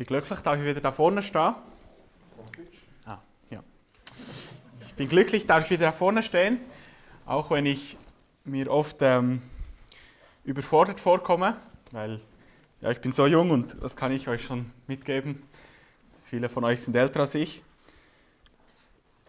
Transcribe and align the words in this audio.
bin 0.00 0.06
glücklich, 0.06 0.40
dass 0.40 0.58
ich 0.58 0.64
wieder 0.64 0.80
da 0.80 0.92
vorne 0.92 1.22
stehe. 1.22 1.54
Ah, 3.04 3.18
ja. 3.50 3.62
Ich 4.86 4.94
bin 4.94 5.08
glücklich, 5.08 5.46
dass 5.46 5.64
ich 5.64 5.70
wieder 5.70 5.84
da 5.84 5.92
vorne 5.92 6.22
stehen, 6.22 6.58
auch 7.26 7.50
wenn 7.50 7.66
ich 7.66 7.98
mir 8.46 8.70
oft 8.70 9.02
ähm, 9.02 9.42
überfordert 10.44 11.00
vorkomme, 11.00 11.58
weil 11.90 12.18
ja, 12.80 12.90
ich 12.90 13.02
bin 13.02 13.12
so 13.12 13.26
jung 13.26 13.50
und 13.50 13.76
das 13.82 13.94
kann 13.94 14.10
ich 14.10 14.26
euch 14.26 14.42
schon 14.42 14.72
mitgeben. 14.86 15.42
Viele 16.24 16.48
von 16.48 16.64
euch 16.64 16.80
sind 16.80 16.96
älter 16.96 17.20
als 17.20 17.34
ich, 17.34 17.62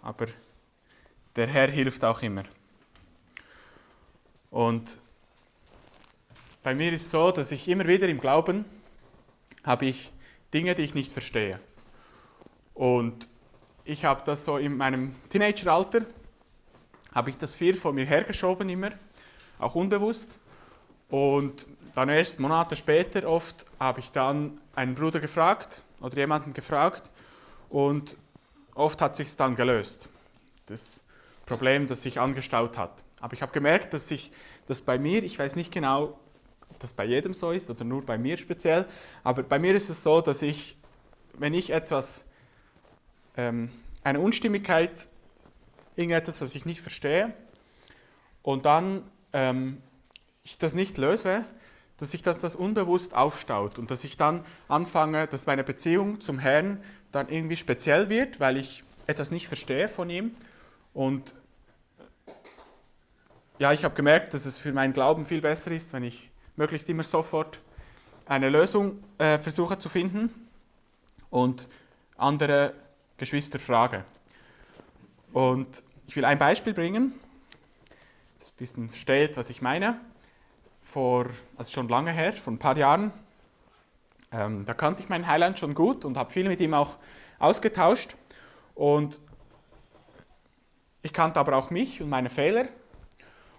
aber 0.02 0.28
der 1.36 1.48
Herr 1.48 1.70
hilft 1.70 2.06
auch 2.06 2.22
immer. 2.22 2.44
Und 4.50 5.02
bei 6.64 6.74
mir 6.74 6.94
ist 6.94 7.02
es 7.02 7.12
so, 7.12 7.30
dass 7.32 7.52
ich 7.52 7.68
immer 7.68 7.86
wieder 7.88 8.08
im 8.08 8.22
Glauben 8.22 8.64
habe 9.66 9.88
ich 9.88 10.14
Dinge, 10.54 10.76
die 10.76 10.84
ich 10.84 10.96
nicht 10.96 11.12
verstehe. 11.12 11.60
Und 12.74 13.28
ich 13.84 14.06
habe 14.06 14.22
das 14.26 14.46
so 14.46 14.58
in 14.58 14.78
meinem 14.78 15.16
Teenageralter, 15.30 16.06
habe 17.14 17.30
ich 17.30 17.38
das 17.38 17.56
viel 17.56 17.74
vor 17.74 17.94
mir 17.94 18.06
hergeschoben 18.06 18.70
immer, 18.70 18.92
auch 19.60 19.76
unbewusst. 19.76 20.40
Und 21.10 21.66
dann 21.94 22.10
erst 22.10 22.40
Monate 22.40 22.76
später 22.76 23.28
oft 23.28 23.66
habe 23.80 24.00
ich 24.00 24.12
dann 24.12 24.62
einen 24.76 24.96
Bruder 24.96 25.20
gefragt 25.20 25.84
oder 26.00 26.18
jemanden 26.18 26.54
gefragt 26.54 27.12
und 27.70 28.18
oft 28.76 29.02
hat 29.02 29.16
sich 29.16 29.36
dann 29.36 29.56
gelöst, 29.56 30.08
das 30.68 31.02
Problem, 31.46 31.88
das 31.88 32.04
sich 32.04 32.20
angestaut 32.20 32.78
hat. 32.78 33.04
Aber 33.20 33.34
ich 33.34 33.42
habe 33.42 33.52
gemerkt, 33.52 33.94
dass 33.94 34.08
sich 34.08 34.32
das 34.68 34.82
bei 34.82 34.98
mir, 34.98 35.24
ich 35.24 35.38
weiß 35.38 35.56
nicht 35.56 35.72
genau, 35.72 36.18
das 36.82 36.94
bei 36.94 37.06
jedem 37.06 37.34
so 37.34 37.52
ist 37.52 37.70
oder 37.70 37.84
nur 37.84 38.06
bei 38.06 38.18
mir 38.18 38.38
speziell, 38.38 38.86
aber 39.24 39.44
bei 39.44 39.60
mir 39.60 39.76
ist 39.76 39.90
es 39.90 40.04
so, 40.04 40.22
dass 40.22 40.42
ich, 40.42 40.78
wenn 41.38 41.54
ich 41.54 41.72
etwas, 41.72 42.26
ähm, 43.38 43.72
eine 44.04 44.20
Unstimmigkeit, 44.20 45.08
irgendetwas, 45.96 46.42
was 46.42 46.56
ich 46.56 46.66
nicht 46.66 46.82
verstehe, 46.82 47.34
und 48.44 48.66
dann 48.66 49.04
ähm, 49.34 49.82
ich 50.44 50.58
das 50.58 50.74
nicht 50.74 50.98
löse, 50.98 51.46
dass 51.98 52.12
sich 52.12 52.24
das, 52.24 52.40
das 52.40 52.56
unbewusst 52.56 53.14
aufstaut 53.14 53.78
und 53.78 53.92
dass 53.92 54.04
ich 54.04 54.18
dann 54.18 54.44
anfange, 54.68 55.28
dass 55.28 55.46
meine 55.46 55.64
Beziehung 55.64 56.20
zum 56.20 56.40
Herrn 56.40 56.84
dann 57.12 57.30
irgendwie 57.30 57.58
speziell 57.58 58.10
wird, 58.10 58.40
weil 58.40 58.58
ich 58.58 58.84
etwas 59.06 59.30
nicht 59.30 59.48
verstehe 59.48 59.88
von 59.88 60.10
ihm. 60.10 60.36
Und 60.94 61.36
ja, 63.60 63.72
ich 63.72 63.84
habe 63.84 63.94
gemerkt, 63.94 64.34
dass 64.34 64.48
es 64.48 64.58
für 64.58 64.74
meinen 64.74 64.94
Glauben 64.94 65.26
viel 65.26 65.42
besser 65.42 65.70
ist, 65.70 65.94
wenn 65.94 66.04
ich 66.04 66.31
möglichst 66.62 66.88
immer 66.90 67.02
sofort 67.02 67.60
eine 68.28 68.48
Lösung 68.48 69.04
äh, 69.18 69.40
versuche 69.40 69.80
zu 69.80 69.90
finden 69.90 70.30
und 71.32 71.68
andere 72.18 72.76
Geschwister 73.18 73.58
frage. 73.58 74.06
Und 75.34 75.84
ich 76.06 76.16
will 76.16 76.24
ein 76.24 76.38
Beispiel 76.38 76.76
bringen, 76.76 77.20
das 78.38 78.50
ein 78.50 78.58
bisschen 78.58 78.90
versteht, 78.90 79.38
was 79.38 79.50
ich 79.50 79.64
meine 79.64 80.00
vor, 80.84 81.26
also 81.58 81.72
schon 81.72 81.90
lange 81.90 82.12
her, 82.12 82.34
vor 82.34 82.54
ein 82.54 82.60
paar 82.60 82.78
Jahren. 82.78 83.12
Ähm, 84.32 84.64
da 84.66 84.76
kannte 84.76 85.02
ich 85.02 85.10
meinen 85.10 85.26
Heiland 85.26 85.58
schon 85.58 85.74
gut 85.74 86.06
und 86.06 86.16
habe 86.16 86.30
viel 86.30 86.48
mit 86.48 86.62
ihm 86.62 86.76
auch 86.76 87.00
ausgetauscht. 87.40 88.16
Und 88.76 89.20
ich 91.02 91.12
kannte 91.12 91.40
aber 91.40 91.56
auch 91.56 91.72
mich 91.72 92.04
und 92.04 92.10
meine 92.10 92.30
Fehler. 92.30 92.68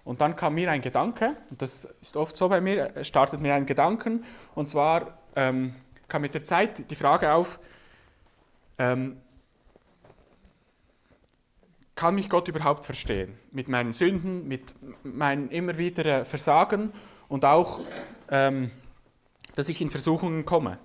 Und 0.03 0.21
dann 0.21 0.35
kam 0.35 0.55
mir 0.55 0.69
ein 0.69 0.81
Gedanke, 0.81 1.37
und 1.49 1.61
das 1.61 1.85
ist 2.01 2.17
oft 2.17 2.35
so 2.35 2.49
bei 2.49 2.59
mir, 2.59 3.03
startet 3.03 3.39
mir 3.39 3.53
ein 3.53 3.65
Gedanken, 3.65 4.25
und 4.53 4.69
zwar 4.69 5.17
ähm, 5.35 5.75
kam 6.07 6.21
mit 6.21 6.33
der 6.33 6.43
Zeit 6.43 6.89
die 6.91 6.95
Frage 6.95 7.31
auf, 7.33 7.59
ähm, 8.77 9.17
kann 11.95 12.15
mich 12.15 12.29
Gott 12.29 12.47
überhaupt 12.47 12.85
verstehen? 12.85 13.37
Mit 13.51 13.67
meinen 13.67 13.93
Sünden, 13.93 14.47
mit 14.47 14.75
meinen 15.03 15.49
immer 15.49 15.77
wieder 15.77 16.25
Versagen 16.25 16.91
und 17.29 17.45
auch, 17.45 17.81
ähm, 18.29 18.71
dass 19.55 19.69
ich 19.69 19.79
in 19.79 19.89
Versuchungen 19.89 20.43
komme. 20.43 20.79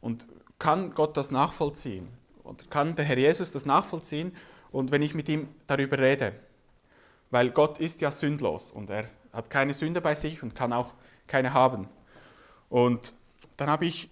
Und 0.00 0.26
kann 0.58 0.94
Gott 0.94 1.16
das 1.16 1.30
nachvollziehen? 1.30 2.08
Oder 2.44 2.64
kann 2.68 2.94
der 2.94 3.04
Herr 3.06 3.18
Jesus 3.18 3.50
das 3.50 3.66
nachvollziehen? 3.66 4.36
Und 4.70 4.90
wenn 4.90 5.02
ich 5.02 5.14
mit 5.14 5.28
ihm 5.28 5.48
darüber 5.66 5.98
rede, 5.98 6.34
weil 7.32 7.50
Gott 7.50 7.78
ist 7.78 8.02
ja 8.02 8.10
sündlos 8.10 8.70
und 8.70 8.90
er 8.90 9.08
hat 9.32 9.48
keine 9.48 9.72
Sünde 9.72 10.02
bei 10.02 10.14
sich 10.14 10.42
und 10.42 10.54
kann 10.54 10.72
auch 10.72 10.94
keine 11.26 11.54
haben. 11.54 11.88
Und 12.68 13.14
dann 13.56 13.70
habe 13.70 13.86
ich 13.86 14.10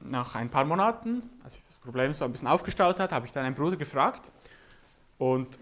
nach 0.00 0.36
ein 0.36 0.48
paar 0.48 0.64
Monaten, 0.64 1.28
als 1.42 1.54
sich 1.54 1.64
das 1.66 1.78
Problem 1.78 2.14
so 2.14 2.24
ein 2.24 2.30
bisschen 2.30 2.46
aufgestaut 2.46 3.00
hat, 3.00 3.10
habe 3.10 3.26
ich 3.26 3.32
dann 3.32 3.44
einen 3.44 3.56
Bruder 3.56 3.76
gefragt 3.76 4.30
und 5.18 5.58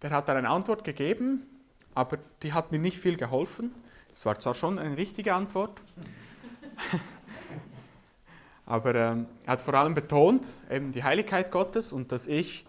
der 0.00 0.10
hat 0.10 0.28
dann 0.28 0.38
eine 0.38 0.48
Antwort 0.48 0.82
gegeben, 0.82 1.46
aber 1.94 2.18
die 2.42 2.54
hat 2.54 2.72
mir 2.72 2.78
nicht 2.78 2.96
viel 2.96 3.18
geholfen. 3.18 3.74
Es 4.14 4.24
war 4.24 4.38
zwar 4.40 4.54
schon 4.54 4.78
eine 4.78 4.96
richtige 4.96 5.34
Antwort, 5.34 5.78
aber 8.66 8.94
ähm, 8.94 9.26
er 9.44 9.52
hat 9.52 9.62
vor 9.62 9.74
allem 9.74 9.92
betont 9.92 10.56
eben 10.70 10.90
die 10.90 11.04
Heiligkeit 11.04 11.50
Gottes 11.50 11.92
und 11.92 12.12
dass 12.12 12.26
ich 12.26 12.64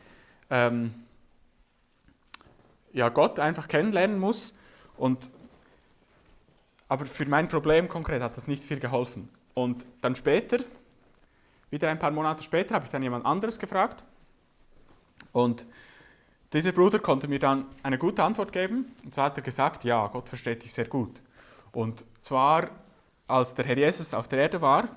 ähm, 0.50 0.94
ja, 2.94 3.10
Gott 3.10 3.40
einfach 3.40 3.68
kennenlernen 3.68 4.20
muss. 4.20 4.54
Und, 4.98 5.32
aber 6.88 7.06
für 7.06 7.26
mein 7.26 7.48
Problem 7.48 7.90
konkret 7.90 8.22
hat 8.22 8.38
das 8.38 8.48
nicht 8.48 8.64
viel 8.64 8.80
geholfen. 8.80 9.30
Und 9.54 9.86
dann 10.02 10.16
später, 10.16 10.60
wieder 11.70 11.90
ein 11.90 12.00
paar 12.00 12.12
Monate 12.12 12.44
später, 12.44 12.76
habe 12.76 12.86
ich 12.86 12.92
dann 12.92 13.04
jemand 13.04 13.26
anderes 13.26 13.60
gefragt. 13.60 14.04
Und 15.32 15.66
dieser 16.54 16.72
Bruder 16.72 17.00
konnte 17.00 17.28
mir 17.28 17.40
dann 17.40 17.66
eine 17.82 17.98
gute 17.98 18.24
Antwort 18.24 18.54
geben. 18.54 18.96
Und 19.04 19.14
zwar 19.14 19.26
hat 19.26 19.38
er 19.38 19.44
gesagt, 19.44 19.84
ja, 19.84 20.08
Gott 20.08 20.30
versteht 20.30 20.64
dich 20.64 20.72
sehr 20.72 20.88
gut. 20.88 21.22
Und 21.72 22.06
zwar, 22.22 22.70
als 23.28 23.56
der 23.56 23.66
Herr 23.66 23.78
Jesus 23.78 24.14
auf 24.14 24.28
der 24.28 24.40
Erde 24.40 24.62
war, 24.62 24.88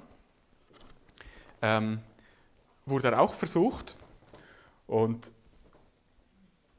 ähm, 1.62 2.00
wurde 2.84 3.08
er 3.08 3.20
auch 3.20 3.32
versucht 3.32 3.96
und 4.86 5.32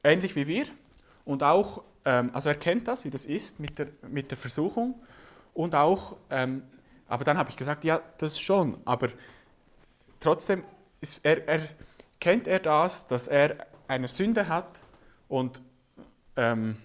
ähnlich 0.04 0.36
wie 0.36 0.48
wir. 0.48 0.66
Und 1.28 1.44
auch, 1.44 1.84
ähm, 2.06 2.32
also 2.34 2.48
er 2.48 2.56
kennt 2.56 2.88
das, 2.88 3.04
wie 3.04 3.10
das 3.10 3.26
ist 3.26 3.60
mit 3.60 3.78
der, 3.78 3.90
mit 4.08 4.32
der 4.32 4.38
Versuchung. 4.38 4.96
Und 5.54 5.76
auch, 5.76 6.16
ähm, 6.30 6.64
aber 7.10 7.26
dann 7.26 7.38
habe 7.38 7.50
ich 7.50 7.58
gesagt, 7.58 7.84
ja, 7.84 8.02
das 8.18 8.40
schon. 8.40 8.78
Aber 8.86 9.10
trotzdem 10.22 10.64
ist 11.02 11.20
er, 11.24 11.46
er, 11.46 11.68
kennt 12.22 12.48
er 12.48 12.60
das, 12.60 13.08
dass 13.08 13.28
er 13.28 13.58
eine 13.90 14.08
Sünde 14.08 14.48
hat 14.48 14.82
und 15.28 15.62
ähm, 16.38 16.78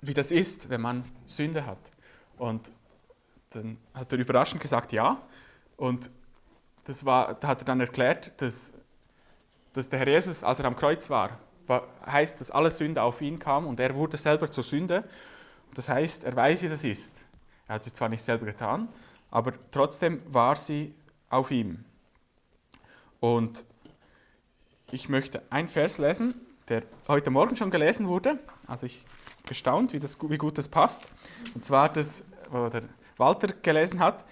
wie 0.00 0.14
das 0.14 0.30
ist, 0.30 0.68
wenn 0.68 0.80
man 0.80 1.04
Sünde 1.26 1.66
hat. 1.66 1.78
Und 2.38 2.70
dann 3.50 3.78
hat 3.94 4.12
er 4.12 4.18
überraschend 4.18 4.62
gesagt, 4.62 4.92
ja. 4.92 5.20
Und 5.76 6.08
das 6.84 7.04
war, 7.04 7.34
da 7.34 7.48
hat 7.48 7.62
er 7.62 7.64
dann 7.64 7.80
erklärt, 7.80 8.40
dass, 8.40 8.72
dass 9.72 9.88
der 9.88 9.98
Herr 10.00 10.08
Jesus, 10.08 10.44
als 10.44 10.60
er 10.60 10.66
am 10.66 10.76
Kreuz 10.76 11.10
war, 11.10 11.38
heißt, 12.06 12.40
dass 12.40 12.50
alle 12.50 12.70
Sünde 12.70 13.02
auf 13.02 13.20
ihn 13.20 13.38
kam 13.38 13.66
und 13.66 13.80
er 13.80 13.94
wurde 13.94 14.16
selber 14.16 14.50
zur 14.50 14.62
Sünde. 14.62 15.04
Das 15.74 15.88
heißt, 15.88 16.24
er 16.24 16.36
weiß, 16.36 16.62
wie 16.62 16.68
das 16.68 16.84
ist. 16.84 17.24
Er 17.68 17.76
hat 17.76 17.84
sie 17.84 17.92
zwar 17.92 18.08
nicht 18.08 18.22
selber 18.22 18.46
getan, 18.46 18.88
aber 19.30 19.52
trotzdem 19.70 20.22
war 20.26 20.56
sie 20.56 20.94
auf 21.30 21.50
ihm. 21.50 21.84
Und 23.20 23.64
ich 24.90 25.08
möchte 25.08 25.42
einen 25.48 25.68
Vers 25.68 25.98
lesen, 25.98 26.34
der 26.68 26.82
heute 27.08 27.30
Morgen 27.30 27.56
schon 27.56 27.70
gelesen 27.70 28.08
wurde. 28.08 28.38
Also 28.66 28.86
ich 28.86 29.04
gestaunt, 29.46 29.92
wie, 29.92 29.98
das, 29.98 30.18
wie 30.28 30.38
gut 30.38 30.58
das 30.58 30.68
passt. 30.68 31.04
Und 31.54 31.64
zwar 31.64 31.90
das, 31.90 32.24
wo 32.50 32.68
der 32.68 32.82
Walter 33.16 33.48
gelesen 33.62 34.00
hat. 34.00 34.24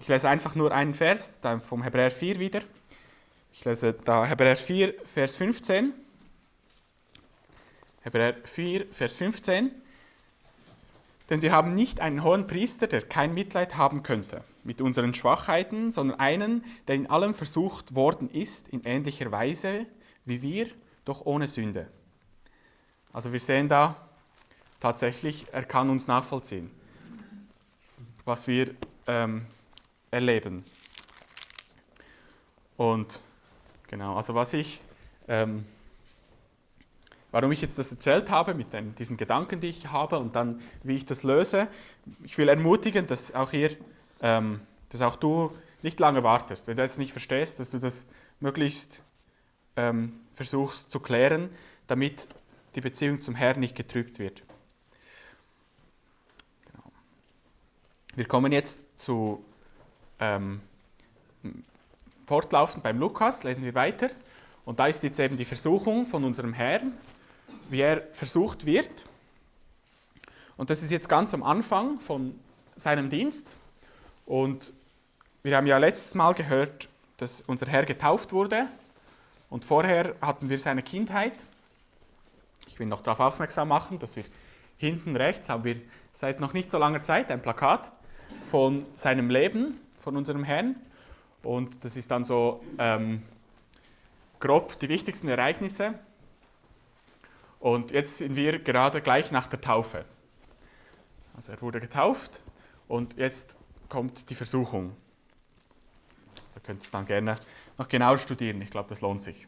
Ich 0.00 0.08
lese 0.08 0.28
einfach 0.28 0.54
nur 0.54 0.72
einen 0.72 0.94
Vers, 0.94 1.38
vom 1.60 1.82
Hebräer 1.82 2.10
4 2.10 2.38
wieder. 2.38 2.60
Ich 3.52 3.64
lese 3.64 3.92
da 3.92 4.24
Hebräer 4.24 4.56
4, 4.56 4.94
Vers 5.04 5.36
15. 5.36 5.92
Hebräer 8.02 8.36
4, 8.44 8.86
Vers 8.92 9.16
15. 9.16 9.70
Denn 11.28 11.42
wir 11.42 11.52
haben 11.52 11.74
nicht 11.74 12.00
einen 12.00 12.24
hohen 12.24 12.46
Priester, 12.46 12.86
der 12.86 13.02
kein 13.02 13.34
Mitleid 13.34 13.76
haben 13.76 14.02
könnte 14.02 14.42
mit 14.64 14.80
unseren 14.80 15.14
Schwachheiten, 15.14 15.90
sondern 15.90 16.18
einen, 16.18 16.64
der 16.88 16.96
in 16.96 17.08
allem 17.08 17.34
versucht 17.34 17.94
worden 17.94 18.30
ist, 18.30 18.68
in 18.68 18.84
ähnlicher 18.84 19.30
Weise 19.30 19.86
wie 20.24 20.42
wir, 20.42 20.68
doch 21.04 21.24
ohne 21.24 21.48
Sünde. 21.48 21.88
Also 23.12 23.32
wir 23.32 23.40
sehen 23.40 23.68
da, 23.68 23.96
tatsächlich, 24.78 25.46
er 25.52 25.64
kann 25.64 25.90
uns 25.90 26.06
nachvollziehen, 26.06 26.70
was 28.24 28.46
wir 28.46 28.74
ähm, 29.06 29.46
erleben. 30.10 30.64
Und 32.76 33.22
genau, 33.90 34.16
also 34.16 34.34
was 34.34 34.54
ich, 34.54 34.80
ähm, 35.28 35.66
warum 37.30 37.52
ich 37.52 37.60
jetzt 37.60 37.78
das 37.78 37.90
erzählt 37.90 38.30
habe, 38.30 38.54
mit 38.54 38.72
den, 38.72 38.94
diesen 38.94 39.18
Gedanken, 39.18 39.60
die 39.60 39.68
ich 39.68 39.90
habe 39.90 40.18
und 40.18 40.34
dann, 40.34 40.62
wie 40.82 40.96
ich 40.96 41.04
das 41.04 41.24
löse, 41.24 41.68
ich 42.24 42.38
will 42.38 42.48
ermutigen, 42.48 43.06
dass 43.06 43.34
auch 43.34 43.52
ihr 43.52 43.76
ähm, 44.22 44.60
dass 44.90 45.00
auch 45.00 45.16
du 45.16 45.56
nicht 45.82 45.98
lange 45.98 46.22
wartest, 46.22 46.66
wenn 46.66 46.76
du 46.76 46.82
jetzt 46.82 46.98
nicht 46.98 47.12
verstehst, 47.12 47.58
dass 47.58 47.70
du 47.70 47.78
das 47.78 48.06
möglichst 48.40 49.02
ähm, 49.76 50.20
versuchst 50.34 50.90
zu 50.90 51.00
klären, 51.00 51.48
damit 51.86 52.28
die 52.74 52.80
Beziehung 52.80 53.20
zum 53.20 53.34
Herrn 53.34 53.60
nicht 53.60 53.76
getrübt 53.76 54.18
wird. 54.18 54.42
Genau. 56.70 56.84
Wir 58.14 58.26
kommen 58.26 58.52
jetzt 58.52 58.84
zu 59.00 59.44
ähm, 60.18 60.60
fortlaufend 62.30 62.84
beim 62.84 62.96
Lukas, 63.00 63.42
lesen 63.42 63.64
wir 63.64 63.74
weiter. 63.74 64.08
Und 64.64 64.78
da 64.78 64.86
ist 64.86 65.02
jetzt 65.02 65.18
eben 65.18 65.36
die 65.36 65.44
Versuchung 65.44 66.06
von 66.06 66.22
unserem 66.22 66.52
Herrn, 66.52 66.92
wie 67.70 67.80
er 67.80 68.02
versucht 68.12 68.66
wird. 68.66 68.88
Und 70.56 70.70
das 70.70 70.84
ist 70.84 70.92
jetzt 70.92 71.08
ganz 71.08 71.34
am 71.34 71.42
Anfang 71.42 71.98
von 71.98 72.38
seinem 72.76 73.10
Dienst. 73.10 73.56
Und 74.26 74.72
wir 75.42 75.56
haben 75.56 75.66
ja 75.66 75.78
letztes 75.78 76.14
Mal 76.14 76.34
gehört, 76.34 76.88
dass 77.16 77.40
unser 77.40 77.66
Herr 77.66 77.84
getauft 77.84 78.32
wurde. 78.32 78.68
Und 79.48 79.64
vorher 79.64 80.14
hatten 80.22 80.48
wir 80.50 80.58
seine 80.60 80.84
Kindheit. 80.84 81.44
Ich 82.68 82.78
will 82.78 82.86
noch 82.86 83.00
darauf 83.00 83.18
aufmerksam 83.18 83.66
machen, 83.66 83.98
dass 83.98 84.14
wir 84.14 84.22
hinten 84.76 85.16
rechts 85.16 85.48
haben 85.48 85.64
wir 85.64 85.80
seit 86.12 86.38
noch 86.38 86.52
nicht 86.52 86.70
so 86.70 86.78
langer 86.78 87.02
Zeit 87.02 87.32
ein 87.32 87.42
Plakat 87.42 87.90
von 88.40 88.86
seinem 88.94 89.30
Leben, 89.30 89.80
von 89.98 90.16
unserem 90.16 90.44
Herrn. 90.44 90.76
Und 91.42 91.84
das 91.84 91.96
ist 91.96 92.10
dann 92.10 92.24
so 92.24 92.62
ähm, 92.78 93.22
grob 94.38 94.78
die 94.78 94.88
wichtigsten 94.88 95.28
Ereignisse. 95.28 95.94
Und 97.58 97.90
jetzt 97.90 98.18
sind 98.18 98.36
wir 98.36 98.58
gerade 98.58 99.00
gleich 99.02 99.30
nach 99.30 99.46
der 99.46 99.60
Taufe. 99.60 100.04
Also 101.34 101.52
er 101.52 101.60
wurde 101.60 101.80
getauft 101.80 102.42
und 102.88 103.16
jetzt 103.16 103.56
kommt 103.88 104.30
die 104.30 104.34
Versuchung. 104.34 104.96
Also 106.48 106.60
könnt 106.60 106.80
ihr 106.80 106.84
es 106.84 106.90
dann 106.90 107.06
gerne 107.06 107.36
noch 107.78 107.88
genauer 107.88 108.18
studieren. 108.18 108.60
Ich 108.62 108.70
glaube, 108.70 108.88
das 108.88 109.00
lohnt 109.00 109.22
sich. 109.22 109.46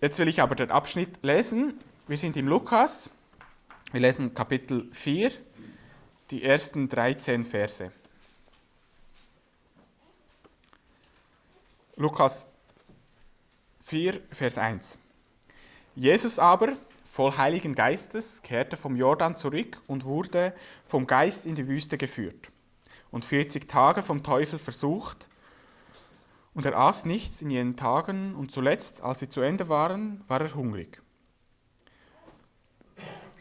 Jetzt 0.00 0.18
will 0.18 0.28
ich 0.28 0.42
aber 0.42 0.54
den 0.54 0.70
Abschnitt 0.70 1.22
lesen. 1.22 1.74
Wir 2.08 2.16
sind 2.16 2.36
im 2.36 2.48
Lukas. 2.48 3.08
Wir 3.92 4.00
lesen 4.00 4.34
Kapitel 4.34 4.88
4, 4.92 5.30
die 6.30 6.42
ersten 6.42 6.88
13 6.88 7.44
Verse. 7.44 7.92
Lukas 11.96 12.46
4, 13.80 14.20
Vers 14.30 14.56
1. 14.56 14.96
Jesus 15.94 16.38
aber, 16.38 16.72
voll 17.04 17.36
Heiligen 17.36 17.74
Geistes, 17.74 18.42
kehrte 18.42 18.78
vom 18.78 18.96
Jordan 18.96 19.36
zurück 19.36 19.82
und 19.86 20.04
wurde 20.06 20.54
vom 20.86 21.06
Geist 21.06 21.44
in 21.44 21.54
die 21.54 21.68
Wüste 21.68 21.98
geführt 21.98 22.50
und 23.10 23.26
40 23.26 23.68
Tage 23.68 24.02
vom 24.02 24.22
Teufel 24.22 24.58
versucht 24.58 25.28
und 26.54 26.64
er 26.64 26.78
aß 26.78 27.04
nichts 27.04 27.42
in 27.42 27.50
jenen 27.50 27.76
Tagen, 27.76 28.34
und 28.34 28.50
zuletzt, 28.50 29.02
als 29.02 29.20
sie 29.20 29.28
zu 29.28 29.42
Ende 29.42 29.68
waren, 29.68 30.22
war 30.28 30.40
er 30.40 30.54
hungrig. 30.54 31.02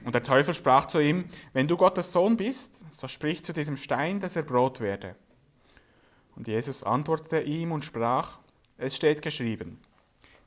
Und 0.03 0.13
der 0.13 0.23
Teufel 0.23 0.53
sprach 0.53 0.85
zu 0.85 0.99
ihm, 0.99 1.25
wenn 1.53 1.67
du 1.69 1.77
Gottes 1.77 2.11
Sohn 2.11 2.35
bist, 2.35 2.83
so 2.91 3.07
sprich 3.07 3.45
zu 3.45 3.53
diesem 3.53 3.77
Stein, 3.77 4.19
dass 4.19 4.35
er 4.35 4.43
Brot 4.43 4.81
werde. 4.81 5.15
Und 6.35 6.47
Jesus 6.47 6.83
antwortete 6.83 7.41
ihm 7.41 7.71
und 7.71 7.85
sprach, 7.85 8.39
es 8.81 8.95
steht 8.95 9.21
geschrieben, 9.21 9.79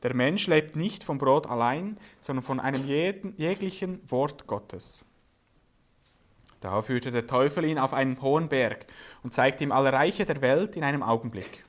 der 0.02 0.14
Mensch 0.14 0.46
lebt 0.46 0.76
nicht 0.76 1.02
vom 1.02 1.16
Brot 1.18 1.46
allein, 1.46 1.96
sondern 2.20 2.42
von 2.42 2.60
einem 2.60 2.86
jeden, 2.86 3.34
jeglichen 3.38 4.00
Wort 4.10 4.46
Gottes. 4.46 5.04
Da 6.60 6.82
führte 6.82 7.10
der 7.10 7.26
Teufel 7.26 7.64
ihn 7.64 7.78
auf 7.78 7.94
einen 7.94 8.20
hohen 8.20 8.48
Berg 8.48 8.86
und 9.22 9.32
zeigte 9.32 9.64
ihm 9.64 9.72
alle 9.72 9.92
Reiche 9.92 10.24
der 10.24 10.40
Welt 10.42 10.76
in 10.76 10.84
einem 10.84 11.02
Augenblick. 11.02 11.64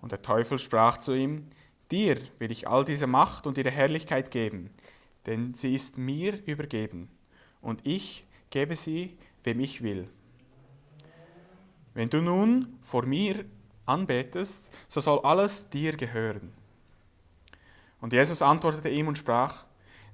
Und 0.00 0.12
der 0.12 0.22
Teufel 0.22 0.58
sprach 0.58 0.98
zu 0.98 1.12
ihm, 1.12 1.46
Dir 1.90 2.16
will 2.38 2.50
ich 2.50 2.68
all 2.68 2.86
diese 2.86 3.06
Macht 3.06 3.46
und 3.46 3.58
ihre 3.58 3.70
Herrlichkeit 3.70 4.30
geben, 4.30 4.70
denn 5.26 5.52
sie 5.52 5.74
ist 5.74 5.98
mir 5.98 6.38
übergeben, 6.46 7.10
und 7.60 7.86
ich 7.86 8.26
gebe 8.48 8.76
sie, 8.76 9.16
wem 9.44 9.60
ich 9.60 9.82
will. 9.82 10.08
Wenn 11.92 12.08
du 12.08 12.22
nun 12.22 12.78
vor 12.80 13.04
mir 13.04 13.44
anbetest, 13.86 14.72
so 14.88 15.00
soll 15.00 15.20
alles 15.20 15.68
dir 15.68 15.96
gehören. 15.96 16.52
Und 18.00 18.12
Jesus 18.12 18.42
antwortete 18.42 18.88
ihm 18.88 19.08
und 19.08 19.18
sprach, 19.18 19.64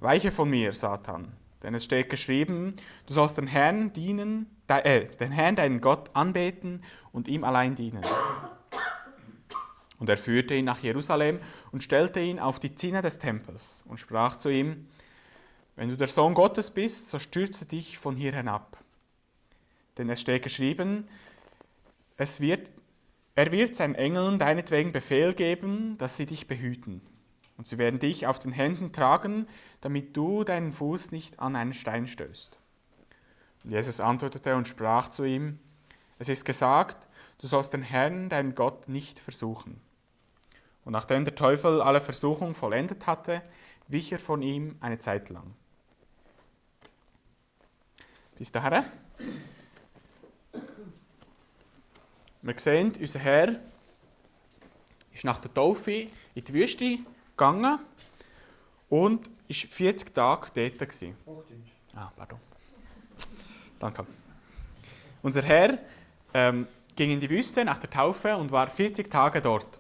Weiche 0.00 0.30
von 0.30 0.48
mir, 0.48 0.72
Satan, 0.72 1.32
denn 1.62 1.74
es 1.74 1.84
steht 1.84 2.10
geschrieben, 2.10 2.74
du 3.06 3.12
sollst 3.12 3.38
den 3.38 3.48
Herrn 3.48 3.92
dienen, 3.92 4.46
äh, 4.68 5.08
den 5.16 5.32
Herrn 5.32 5.56
deinen 5.56 5.80
Gott 5.80 6.10
anbeten 6.14 6.82
und 7.12 7.26
ihm 7.26 7.42
allein 7.42 7.74
dienen. 7.74 8.02
Und 9.98 10.08
er 10.08 10.16
führte 10.16 10.54
ihn 10.54 10.64
nach 10.64 10.78
Jerusalem 10.80 11.40
und 11.72 11.82
stellte 11.82 12.20
ihn 12.20 12.38
auf 12.38 12.60
die 12.60 12.74
Zinne 12.74 13.02
des 13.02 13.18
Tempels 13.18 13.82
und 13.86 13.98
sprach 13.98 14.36
zu 14.36 14.48
ihm, 14.48 14.86
wenn 15.74 15.88
du 15.88 15.96
der 15.96 16.06
Sohn 16.06 16.34
Gottes 16.34 16.70
bist, 16.70 17.10
so 17.10 17.18
stürze 17.18 17.66
dich 17.66 17.98
von 17.98 18.16
hier 18.16 18.32
hinab. 18.32 18.78
Denn 19.96 20.08
es 20.10 20.20
steht 20.20 20.42
geschrieben, 20.42 21.08
es 22.16 22.40
wird, 22.40 22.70
er 23.38 23.52
wird 23.52 23.72
seinen 23.76 23.94
Engeln 23.94 24.40
deinetwegen 24.40 24.90
Befehl 24.90 25.32
geben, 25.32 25.96
dass 25.98 26.16
sie 26.16 26.26
dich 26.26 26.48
behüten. 26.48 27.00
Und 27.56 27.68
sie 27.68 27.78
werden 27.78 28.00
dich 28.00 28.26
auf 28.26 28.40
den 28.40 28.50
Händen 28.50 28.90
tragen, 28.90 29.46
damit 29.80 30.16
du 30.16 30.42
deinen 30.42 30.72
Fuß 30.72 31.12
nicht 31.12 31.38
an 31.38 31.54
einen 31.54 31.72
Stein 31.72 32.08
stößt. 32.08 32.58
Und 33.62 33.70
Jesus 33.70 34.00
antwortete 34.00 34.56
und 34.56 34.66
sprach 34.66 35.08
zu 35.08 35.22
ihm, 35.22 35.60
es 36.18 36.28
ist 36.28 36.44
gesagt, 36.46 37.06
du 37.40 37.46
sollst 37.46 37.72
den 37.74 37.82
Herrn, 37.82 38.28
deinen 38.28 38.56
Gott, 38.56 38.88
nicht 38.88 39.20
versuchen. 39.20 39.80
Und 40.84 40.92
nachdem 40.92 41.24
der 41.24 41.36
Teufel 41.36 41.80
alle 41.80 42.00
Versuchung 42.00 42.54
vollendet 42.54 43.06
hatte, 43.06 43.42
wich 43.86 44.10
er 44.10 44.18
von 44.18 44.42
ihm 44.42 44.74
eine 44.80 44.98
Zeit 44.98 45.30
lang. 45.30 45.54
Bis 48.36 48.50
dahin. 48.50 48.82
Wir 52.48 52.58
sehen, 52.58 52.94
unser 52.98 53.18
Herr 53.18 53.56
ist 55.12 55.22
nach 55.22 55.36
der 55.36 55.52
Taufe 55.52 56.08
in 56.34 56.44
die 56.44 56.54
Wüste 56.54 56.98
gegangen 57.36 57.78
und 58.88 59.28
war 59.28 59.54
40 59.54 60.14
Tage 60.14 60.46
dort. 60.54 60.78
Gewesen. 60.78 61.14
Ah, 61.94 62.10
pardon. 62.16 62.40
Danke. 63.78 64.06
Unser 65.22 65.42
Herr 65.42 65.76
ähm, 66.32 66.66
ging 66.96 67.10
in 67.10 67.20
die 67.20 67.28
Wüste 67.28 67.66
nach 67.66 67.76
der 67.76 67.90
Taufe 67.90 68.34
und 68.34 68.50
war 68.50 68.66
40 68.66 69.10
Tage 69.10 69.42
dort 69.42 69.78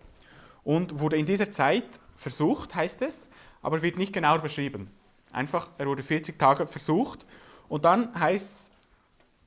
und 0.62 1.00
wurde 1.00 1.16
in 1.16 1.24
dieser 1.24 1.50
Zeit 1.50 1.86
versucht, 2.16 2.74
heißt 2.74 3.00
es, 3.00 3.30
aber 3.62 3.80
wird 3.80 3.96
nicht 3.96 4.12
genauer 4.12 4.40
beschrieben. 4.40 4.90
Einfach, 5.32 5.70
er 5.78 5.86
wurde 5.86 6.02
40 6.02 6.38
Tage 6.38 6.66
versucht 6.66 7.24
und 7.70 7.86
dann 7.86 8.14
heißt 8.14 8.46
es, 8.46 8.72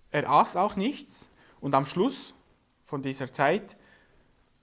er 0.09 0.27
aß 0.27 0.55
auch 0.55 0.75
nichts 0.75 1.29
und 1.59 1.75
am 1.75 1.85
Schluss 1.85 2.33
von 2.91 3.01
dieser 3.01 3.31
Zeit, 3.33 3.75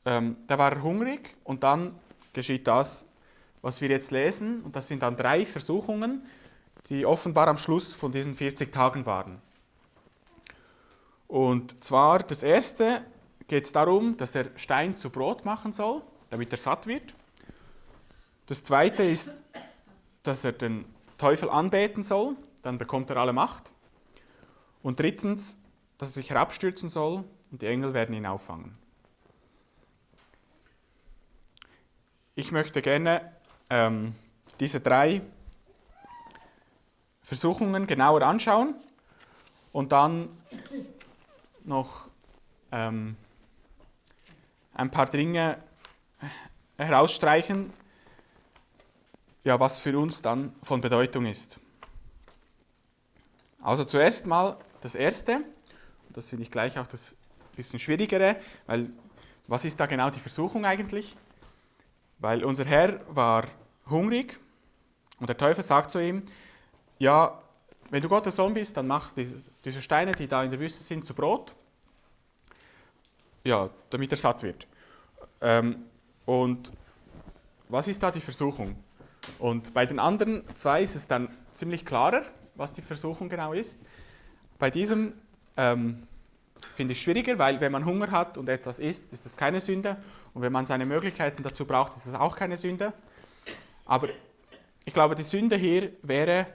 ähm, 0.05 0.37
da 0.47 0.57
war 0.59 0.71
er 0.71 0.83
hungrig 0.83 1.35
und 1.45 1.63
dann 1.63 1.99
geschieht 2.33 2.67
das, 2.69 3.05
was 3.63 3.81
wir 3.81 3.89
jetzt 3.89 4.13
lesen 4.13 4.63
und 4.63 4.77
das 4.77 4.87
sind 4.87 5.03
dann 5.03 5.17
drei 5.17 5.45
Versuchungen, 5.45 6.23
die 6.89 7.05
offenbar 7.05 7.49
am 7.49 7.59
Schluss 7.59 7.95
von 7.95 8.13
diesen 8.13 8.35
40 8.35 8.73
Tagen 8.73 9.05
waren. 9.05 9.43
Und 11.27 11.83
zwar 11.83 12.21
das 12.21 12.43
erste 12.43 13.03
geht 13.49 13.65
es 13.65 13.73
darum, 13.73 14.17
dass 14.17 14.35
er 14.35 14.47
Stein 14.57 14.95
zu 14.95 15.11
Brot 15.11 15.45
machen 15.45 15.73
soll 15.73 16.03
damit 16.31 16.53
er 16.53 16.59
satt 16.59 16.87
wird. 16.87 17.15
Das 18.47 18.65
zweite 18.65 19.03
ist, 19.03 19.31
dass 20.23 20.45
er 20.45 20.53
den 20.53 20.85
Teufel 21.17 21.51
anbeten 21.51 22.03
soll, 22.03 22.37
dann 22.63 22.79
bekommt 22.79 23.11
er 23.11 23.17
alle 23.19 23.33
Macht. 23.33 23.73
Und 24.83 25.01
drittens, 25.01 25.59
dass 25.97 26.11
er 26.11 26.15
sich 26.15 26.31
herabstürzen 26.31 26.89
soll 26.89 27.25
und 27.51 27.63
die 27.63 27.67
Engel 27.67 27.95
werden 27.95 28.15
ihn 28.15 28.27
auffangen. 28.27 28.77
Ich 32.35 32.53
möchte 32.53 32.83
gerne 32.83 33.33
ähm, 33.71 34.15
diese 34.61 34.81
drei 34.81 35.23
Versuchungen 37.23 37.87
genauer 37.87 38.23
anschauen 38.23 38.75
und 39.73 39.93
dann 39.93 40.29
noch 41.65 42.07
ähm, 42.73 43.17
ein 44.75 44.91
paar 44.91 45.07
Dinge 45.07 45.59
herausstreichen, 46.77 47.73
ja, 49.45 49.59
was 49.59 49.81
für 49.81 49.99
uns 49.99 50.23
dann 50.23 50.55
von 50.63 50.81
Bedeutung 50.81 51.27
ist. 51.27 51.59
Also 53.61 53.85
zuerst 53.85 54.27
mal 54.27 54.57
das 54.81 54.95
Erste, 54.95 55.41
das 56.11 56.31
finde 56.31 56.45
ich 56.45 56.51
gleich 56.51 56.79
auch 56.79 56.87
das 56.87 57.17
bisschen 57.59 57.79
Schwierigere, 57.79 58.37
weil 58.67 58.91
was 59.47 59.65
ist 59.65 59.79
da 59.79 59.87
genau 59.87 60.11
die 60.11 60.21
Versuchung 60.21 60.65
eigentlich? 60.65 61.17
Weil 62.19 62.45
unser 62.45 62.65
Herr 62.65 63.01
war 63.15 63.45
hungrig 63.89 64.39
und 65.21 65.29
der 65.29 65.37
Teufel 65.37 65.65
sagt 65.65 65.91
zu 65.91 66.03
ihm, 66.03 66.23
ja, 66.99 67.43
wenn 67.91 68.03
du 68.03 68.09
Gottes 68.09 68.37
Sohn 68.37 68.55
bist, 68.55 68.77
dann 68.77 68.87
mach 68.87 69.13
diese, 69.13 69.51
diese 69.65 69.81
Steine, 69.81 70.13
die 70.13 70.29
da 70.29 70.43
in 70.43 70.51
der 70.51 70.61
Wüste 70.61 70.83
sind, 70.83 71.05
zu 71.05 71.15
Brot. 71.15 71.55
ja, 73.45 73.71
damit 73.91 74.11
er 74.11 74.19
satt 74.19 74.43
wird. 74.43 74.67
Ähm, 75.41 75.85
und 76.27 76.73
was 77.69 77.89
ist 77.89 78.03
da 78.03 78.11
die 78.11 78.21
Versuchung? 78.21 78.77
Und 79.39 79.73
bei 79.73 79.87
den 79.87 79.99
anderen 79.99 80.43
zwei 80.55 80.83
ist 80.83 80.95
es 80.95 81.07
dann 81.07 81.29
ziemlich 81.53 81.85
klarer, 81.85 82.23
was 82.57 82.73
die 82.73 82.83
Versuchung 82.83 83.29
genau 83.29 83.53
ist. 83.53 83.79
Bei 84.59 84.71
diesem 84.71 85.15
ähm, 85.57 86.08
finde 86.75 86.93
ich 86.93 87.03
schwieriger, 87.03 87.39
weil 87.39 87.61
wenn 87.61 87.73
man 87.73 87.85
Hunger 87.85 88.11
hat 88.11 88.39
und 88.39 88.49
etwas 88.49 88.79
isst, 88.79 89.13
ist 89.13 89.25
das 89.25 89.37
keine 89.37 89.61
Sünde. 89.61 89.97
Und 90.35 90.43
wenn 90.43 90.53
man 90.53 90.67
seine 90.67 90.87
Möglichkeiten 90.87 91.43
dazu 91.43 91.65
braucht, 91.65 91.95
ist 91.95 92.07
das 92.07 92.15
auch 92.15 92.37
keine 92.37 92.57
Sünde. 92.57 92.93
Aber 93.85 94.09
ich 94.85 94.95
glaube, 94.95 95.15
die 95.15 95.23
Sünde 95.23 95.57
hier 95.57 95.93
wäre, 96.03 96.47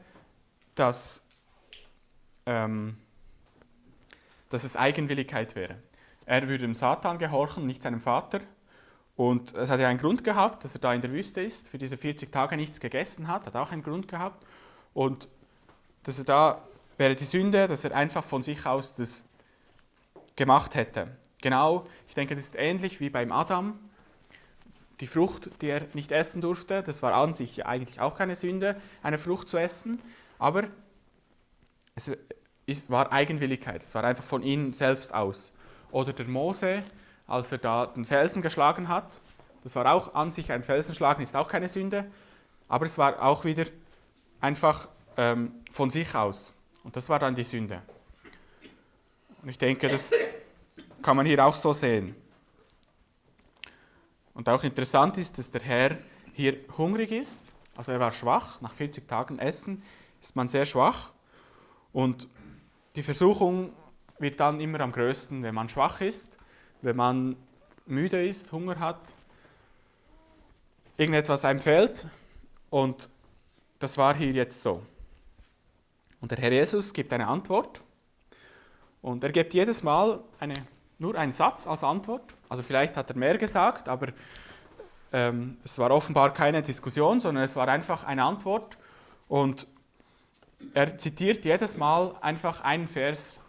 dass, 0.75 1.24
ähm, 2.45 2.98
dass 4.50 4.63
es 4.63 4.75
Eigenwilligkeit 4.75 5.55
wäre. 5.55 5.77
Er 6.25 6.48
würde 6.48 6.63
dem 6.63 6.75
Satan 6.75 7.17
gehorchen, 7.17 7.65
nicht 7.65 7.83
seinem 7.83 8.01
Vater. 8.01 8.41
Und 9.15 9.53
es 9.53 9.69
hat 9.69 9.79
ja 9.79 9.88
einen 9.88 10.00
Grund 10.00 10.24
gehabt, 10.24 10.63
dass 10.63 10.75
er 10.75 10.81
da 10.81 10.93
in 10.93 11.01
der 11.01 11.12
Wüste 11.12 11.41
ist, 11.41 11.67
für 11.67 11.77
diese 11.77 11.98
40 11.98 12.31
Tage 12.31 12.55
nichts 12.55 12.79
gegessen 12.79 13.27
hat, 13.27 13.45
hat 13.45 13.55
auch 13.55 13.72
einen 13.72 13.83
Grund 13.83 14.07
gehabt. 14.07 14.45
Und 14.93 15.27
dass 16.03 16.17
er 16.17 16.25
da 16.25 16.62
wäre 16.98 17.15
die 17.15 17.24
Sünde, 17.24 17.67
dass 17.67 17.86
er 17.86 17.95
einfach 17.95 18.24
von 18.24 18.43
sich 18.43 18.65
aus 18.65 18.95
das 18.95 19.24
gemacht 20.35 20.75
hätte. 20.75 21.17
Genau, 21.41 21.85
ich 22.07 22.13
denke, 22.13 22.35
das 22.35 22.45
ist 22.45 22.55
ähnlich 22.55 22.99
wie 22.99 23.09
beim 23.09 23.31
Adam. 23.31 23.79
Die 24.99 25.07
Frucht, 25.07 25.49
die 25.61 25.67
er 25.67 25.81
nicht 25.93 26.11
essen 26.11 26.41
durfte, 26.41 26.83
das 26.83 27.01
war 27.01 27.13
an 27.13 27.33
sich 27.33 27.65
eigentlich 27.65 27.99
auch 27.99 28.15
keine 28.15 28.35
Sünde, 28.35 28.75
eine 29.01 29.17
Frucht 29.17 29.49
zu 29.49 29.57
essen, 29.57 30.01
aber 30.39 30.65
es 31.95 32.11
ist, 32.65 32.89
war 32.89 33.11
Eigenwilligkeit, 33.11 33.83
es 33.83 33.93
war 33.95 34.03
einfach 34.03 34.23
von 34.23 34.43
ihm 34.43 34.71
selbst 34.73 35.13
aus. 35.13 35.51
Oder 35.91 36.13
der 36.13 36.27
Mose, 36.27 36.83
als 37.27 37.51
er 37.51 37.57
da 37.57 37.87
den 37.87 38.05
Felsen 38.05 38.41
geschlagen 38.41 38.87
hat, 38.87 39.21
das 39.63 39.75
war 39.75 39.91
auch 39.91 40.13
an 40.15 40.31
sich 40.31 40.51
ein 40.51 40.63
Felsenschlagen, 40.63 41.23
ist 41.23 41.35
auch 41.35 41.47
keine 41.47 41.67
Sünde, 41.67 42.05
aber 42.67 42.85
es 42.85 42.97
war 42.97 43.21
auch 43.21 43.45
wieder 43.45 43.65
einfach 44.41 44.87
ähm, 45.17 45.53
von 45.71 45.89
sich 45.89 46.13
aus. 46.15 46.53
Und 46.83 46.95
das 46.95 47.09
war 47.09 47.19
dann 47.19 47.35
die 47.35 47.43
Sünde. 47.43 47.81
Und 49.43 49.50
ich 49.50 49.57
denke, 49.57 49.89
das 49.89 50.12
kann 51.01 51.17
man 51.17 51.25
hier 51.25 51.45
auch 51.45 51.53
so 51.53 51.73
sehen. 51.73 52.15
Und 54.33 54.47
auch 54.47 54.63
interessant 54.63 55.17
ist, 55.17 55.38
dass 55.38 55.51
der 55.51 55.62
Herr 55.62 55.97
hier 56.31 56.57
hungrig 56.77 57.12
ist. 57.12 57.41
Also 57.75 57.91
er 57.91 58.00
war 58.00 58.13
schwach. 58.13 58.62
Nach 58.62 58.71
40 58.71 59.05
Tagen 59.05 59.39
Essen 59.39 59.83
ist 60.21 60.38
man 60.38 60.47
sehr 60.47 60.63
schwach. 60.63 61.12
Und 61.91 62.29
die 62.95 63.03
Versuchung 63.03 63.73
wird 64.17 64.39
dann 64.39 64.62
immer 64.62 64.79
am 64.79 64.93
größten, 64.93 65.43
wenn 65.43 65.53
man 65.53 65.67
schwach 65.67 66.00
ist, 66.00 66.38
wenn 66.81 66.95
man 66.95 67.35
müde 67.85 68.25
ist, 68.25 68.53
Hunger 68.53 68.79
hat, 68.79 69.13
irgendetwas 70.95 71.43
einem 71.43 71.59
fehlt. 71.59 72.07
Und 72.69 73.09
das 73.79 73.97
war 73.97 74.15
hier 74.15 74.31
jetzt 74.31 74.62
so. 74.62 74.81
Und 76.21 76.31
der 76.31 76.38
Herr 76.38 76.53
Jesus 76.53 76.93
gibt 76.93 77.12
eine 77.12 77.27
Antwort. 77.27 77.81
Und 79.03 79.24
er 79.24 79.31
gibt 79.31 79.53
jedes 79.53 79.83
Mal 79.83 80.24
eine, 80.39 80.55
nur 80.98 81.15
einen 81.15 81.33
Satz 81.33 81.67
als 81.67 81.83
Antwort. 81.83 82.24
Also 82.48 82.63
vielleicht 82.63 82.95
hat 82.95 83.10
er 83.12 83.17
mehr 83.17 83.38
gesagt, 83.38 83.89
aber 83.89 84.07
ähm, 85.12 85.57
es 85.63 85.77
war 85.77 85.91
offenbar 85.91 86.31
keine 86.33 86.62
Diskussion, 86.62 87.19
sondern 87.19 87.43
es 87.43 87.55
war 87.57 87.67
einfach 87.67 88.05
eine 88.05 88.24
Antwort. 88.24 88.77
Und 89.27 89.67
er 90.74 90.98
zitiert 90.98 91.43
jedes 91.43 91.75
Mal 91.75 92.15
einfach 92.22 92.62
einen 92.62 92.88
Vers 92.88 93.41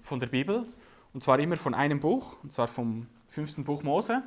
von 0.00 0.20
der 0.20 0.28
Bibel. 0.28 0.64
Und 1.12 1.22
zwar 1.22 1.38
immer 1.38 1.58
von 1.58 1.74
einem 1.74 2.00
Buch, 2.00 2.38
und 2.42 2.50
zwar 2.50 2.66
vom 2.66 3.08
fünften 3.28 3.64
Buch 3.64 3.82
Mose. 3.82 4.22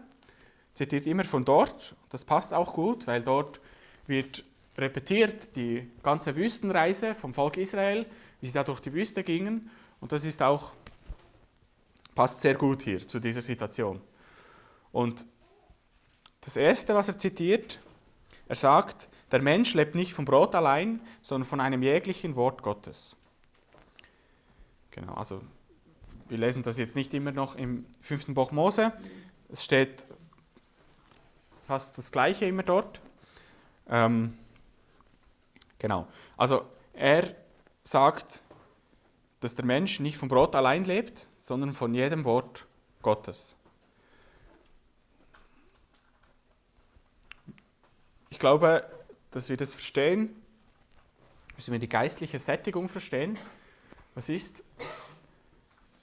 Zitiert 0.76 1.08
immer 1.08 1.24
von 1.24 1.44
dort. 1.44 1.96
Das 2.10 2.24
passt 2.24 2.54
auch 2.54 2.74
gut, 2.74 3.08
weil 3.08 3.24
dort 3.24 3.60
wird 4.06 4.44
repetiert 4.78 5.56
die 5.56 5.90
ganze 6.04 6.36
Wüstenreise 6.36 7.16
vom 7.16 7.34
Volk 7.34 7.58
Israel, 7.58 8.06
wie 8.42 8.48
sie 8.48 8.54
da 8.54 8.64
durch 8.64 8.80
die 8.80 8.94
Wüste 8.94 9.24
gingen. 9.24 9.72
Und 10.02 10.12
das 10.12 10.26
ist 10.26 10.42
auch, 10.42 10.74
passt 12.14 12.42
sehr 12.42 12.56
gut 12.56 12.82
hier 12.82 13.08
zu 13.08 13.20
dieser 13.20 13.42
Situation. 13.42 14.02
Und 14.92 15.26
das 16.42 16.58
Erste, 16.58 16.94
was 16.94 17.08
er 17.08 17.18
zitiert, 17.18 17.80
er 18.50 18.56
sagt, 18.56 19.08
der 19.32 19.42
Mensch 19.42 19.74
lebt 19.74 19.96
nicht 19.96 20.14
vom 20.14 20.26
Brot 20.26 20.54
allein, 20.56 21.00
sondern 21.22 21.48
von 21.48 21.62
einem 21.62 21.82
jeglichen 21.82 22.36
Wort 22.36 22.62
Gottes. 22.62 23.16
Genau, 24.90 25.14
also 25.14 25.42
wir 26.28 26.38
lesen 26.38 26.64
das 26.64 26.78
jetzt 26.78 26.98
nicht 26.98 27.14
immer 27.14 27.32
noch 27.32 27.56
im 27.56 27.86
fünften 28.02 28.34
Buch 28.34 28.52
Mose. 28.52 28.92
Es 29.48 29.64
steht 29.64 30.06
fast 31.62 31.98
das 31.98 32.12
Gleiche 32.12 32.46
immer 32.46 32.64
dort. 32.64 33.00
Ähm, 33.88 34.34
Genau. 35.82 36.08
Also 36.38 36.68
er 36.94 37.24
sagt, 37.84 38.44
dass 39.42 39.56
der 39.56 39.66
Mensch 39.66 40.00
nicht 40.00 40.18
vom 40.18 40.30
Brot 40.30 40.56
allein 40.56 40.86
lebt, 40.86 41.28
sondern 41.38 41.74
von 41.74 41.94
jedem 41.94 42.24
Wort 42.24 42.68
Gottes. 43.02 43.58
Ich 48.30 48.40
glaube, 48.40 48.90
dass 49.32 49.50
wir 49.50 49.58
das 49.58 49.74
verstehen, 49.74 50.42
müssen 51.56 51.72
wir 51.72 51.80
die 51.80 51.90
geistliche 51.90 52.40
Sättigung 52.40 52.88
verstehen. 52.88 53.38
Was 54.16 54.30
ist? 54.30 54.64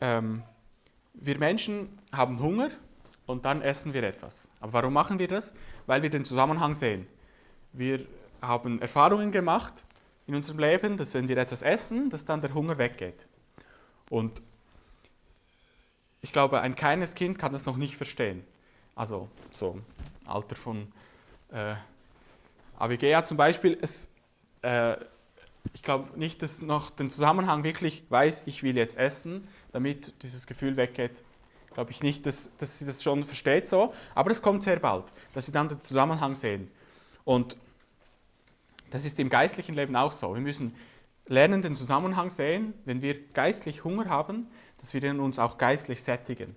Ähm, 0.01 0.43
wir 1.15 1.39
Menschen 1.39 1.99
haben 2.13 2.41
Hunger 2.41 2.71
und 3.27 3.45
dann 3.45 3.63
essen 3.63 3.95
wir 3.95 4.03
etwas. 4.03 4.51
Aber 4.61 4.73
warum 4.73 4.93
machen 4.93 5.19
wir 5.19 5.29
das? 5.29 5.55
Weil 5.87 6.03
wir 6.03 6.11
den 6.11 6.25
Zusammenhang 6.25 6.75
sehen. 6.75 7.07
Wir 7.73 8.05
haben 8.41 8.81
Erfahrungen 8.81 9.31
gemacht 9.31 9.85
in 10.29 10.35
unserem 10.35 10.59
Leben, 10.61 10.97
dass 10.99 11.15
wenn 11.15 11.27
wir 11.27 11.39
etwas 11.39 11.63
essen, 11.63 12.11
dass 12.11 12.27
dann 12.27 12.43
der 12.43 12.53
Hunger 12.53 12.77
weggeht. 12.77 13.27
Und 14.11 14.43
ich 16.21 16.33
glaube, 16.33 16.61
ein 16.61 16.75
kleines 16.75 17.15
Kind 17.15 17.39
kann 17.39 17.51
das 17.51 17.65
noch 17.65 17.79
nicht 17.79 17.97
verstehen. 17.97 18.45
Also 18.95 19.29
so 19.51 19.81
Alter 20.27 20.55
von 20.55 20.93
äh, 21.51 21.75
AWGA 22.79 23.25
zum 23.25 23.39
Beispiel. 23.39 23.79
Es, 23.81 24.09
äh, 24.61 24.97
ich 25.73 25.83
glaube 25.83 26.19
nicht, 26.19 26.43
dass 26.43 26.61
noch 26.61 26.91
den 26.91 27.11
Zusammenhang 27.11 27.65
wirklich 27.65 28.05
weiß, 28.11 28.43
ich 28.47 28.63
will 28.63 28.77
jetzt 28.77 28.99
essen, 28.99 29.49
damit 29.73 30.23
dieses 30.23 30.47
Gefühl 30.47 30.77
weggeht. 30.77 31.23
Glaube 31.73 31.91
ich 31.91 32.03
nicht, 32.03 32.27
dass, 32.27 32.51
dass 32.59 32.79
sie 32.79 32.85
das 32.85 33.03
schon 33.03 33.25
versteht 33.25 33.67
so. 33.67 33.95
Aber 34.15 34.31
es 34.31 34.43
kommt 34.43 34.63
sehr 34.63 34.79
bald, 34.79 35.05
dass 35.33 35.47
sie 35.47 35.53
dann 35.53 35.71
den 35.71 35.81
Zusammenhang 35.81 36.35
sehen. 36.35 36.71
Und 37.25 37.57
das 38.91 39.05
ist 39.05 39.19
im 39.19 39.29
geistlichen 39.29 39.75
Leben 39.75 39.97
auch 39.97 40.13
so. 40.13 40.35
Wir 40.35 40.41
müssen 40.41 40.75
lernen, 41.27 41.63
den 41.63 41.75
Zusammenhang 41.75 42.31
sehen, 42.31 42.75
wenn 42.85 43.03
wir 43.03 43.19
geistlich 43.33 43.85
Hunger 43.85 44.07
haben, 44.09 44.47
dass 44.79 44.95
wir 44.95 45.21
uns 45.21 45.39
auch 45.39 45.59
geistlich 45.59 46.03
sättigen 46.03 46.55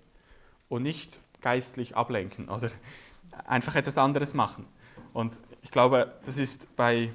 und 0.70 0.84
nicht 0.84 1.20
geistlich 1.42 1.96
ablenken 1.96 2.50
oder 2.50 2.70
einfach 3.46 3.76
etwas 3.76 3.98
anderes 3.98 4.34
machen. 4.34 4.66
Und 5.14 5.42
ich 5.62 5.72
glaube, 5.72 6.14
das 6.26 6.38
ist 6.38 6.76
bei 6.76 7.12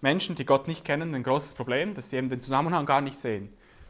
Menschen, 0.00 0.34
die 0.34 0.44
Gott 0.44 0.68
nicht 0.68 0.84
kennen, 0.84 1.14
ein 1.14 1.22
großes 1.22 1.54
Problem, 1.54 1.94
dass 1.94 2.10
sie 2.10 2.16
eben 2.16 2.30
den 2.30 2.40
Zusammenhang 2.40 2.86
gar 2.86 3.00
nicht 3.00 3.16
sehen. 3.16 3.48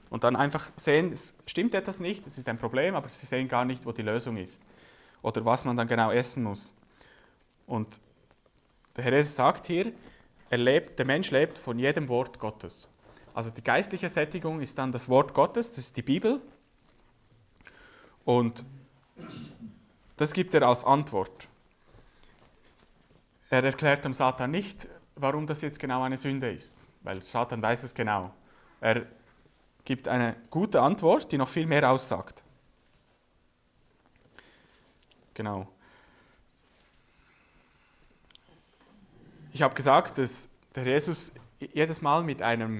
Und 0.09 0.25
dann 0.25 0.35
einfach 0.35 0.71
sehen, 0.77 1.13
es 1.13 1.35
stimmt 1.47 1.75
etwas 1.75 2.01
nicht, 2.01 2.27
es 2.27 2.37
ist 2.37 2.49
ein 2.49 2.59
Problem, 2.59 2.95
aber 2.95 3.09
sie 3.09 3.27
sehen 3.27 3.49
gar 3.49 3.65
nicht, 3.65 3.87
wo 3.87 3.93
die 3.93 4.03
Lösung 4.03 4.37
ist 4.37 4.63
oder 5.23 5.45
was 5.45 5.65
man 5.65 5.77
dann 5.77 5.87
genau 5.87 6.11
essen 6.11 6.43
muss. 6.43 6.75
Und 7.67 8.01
der 8.97 9.05
Herr 9.05 9.13
Jesus 9.15 9.37
sagt 9.37 9.67
hier, 9.67 9.87
er 9.87 9.93
lebt, 10.59 10.99
der 10.99 11.07
Mensch 11.07 11.31
lebt 11.31 11.59
von 11.59 11.79
jedem 11.79 12.09
Wort 12.09 12.39
Gottes. 12.39 12.89
Also 13.35 13.51
die 13.51 13.63
geistliche 13.63 14.09
Sättigung 14.09 14.61
ist 14.61 14.77
dann 14.79 14.93
das 14.93 15.09
Wort 15.09 15.35
Gottes, 15.35 15.71
das 15.71 15.79
ist 15.79 15.97
die 15.97 16.03
Bibel. 16.03 16.41
Und 18.25 18.65
das 20.17 20.33
gibt 20.33 20.53
er 20.55 20.63
als 20.63 20.85
Antwort. 20.85 21.49
Er 23.49 23.65
erklärt 23.65 24.05
dem 24.05 24.13
Satan 24.13 24.51
nicht, 24.51 24.89
warum 25.17 25.47
das 25.47 25.63
jetzt 25.63 25.79
genau 25.79 26.03
eine 26.03 26.17
Sünde 26.17 26.51
ist, 26.51 26.77
weil 27.03 27.23
Satan 27.23 27.63
weiß 27.63 27.85
es 27.85 27.95
genau. 27.95 28.33
Er 28.81 29.07
gibt 29.85 30.09
eine 30.09 30.37
gute 30.51 30.81
Antwort, 30.83 31.33
die 31.33 31.39
noch 31.39 31.49
viel 31.49 31.67
mehr 31.67 31.91
aussagt. 31.91 32.43
Genau. 35.35 35.69
Ich 39.53 39.63
habe 39.63 39.75
gesagt, 39.75 40.19
dass 40.19 40.49
der 40.77 40.85
Jesus 40.85 41.33
jedes 41.59 42.03
Mal 42.03 42.23
mit 42.23 42.41
einem 42.41 42.79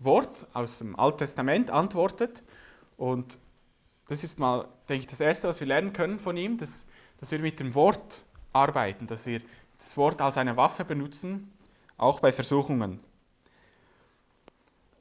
Wort 0.00 0.46
aus 0.52 0.78
dem 0.78 0.98
Alten 0.98 1.18
Testament 1.18 1.70
antwortet. 1.70 2.42
Und 2.96 3.38
das 4.08 4.24
ist 4.24 4.40
mal, 4.40 4.66
denke 4.88 5.02
ich, 5.02 5.06
das 5.06 5.20
Erste, 5.20 5.46
was 5.46 5.60
wir 5.60 5.68
lernen 5.68 5.92
können 5.92 6.18
von 6.18 6.36
ihm, 6.36 6.58
dass, 6.58 6.84
dass 7.20 7.30
wir 7.30 7.38
mit 7.38 7.60
dem 7.60 7.74
Wort 7.76 8.24
arbeiten, 8.52 9.06
dass 9.06 9.26
wir 9.26 9.40
das 9.78 9.96
Wort 9.96 10.20
als 10.20 10.36
eine 10.36 10.56
Waffe 10.56 10.84
benutzen, 10.84 11.52
auch 11.96 12.18
bei 12.18 12.32
Versuchungen. 12.32 12.98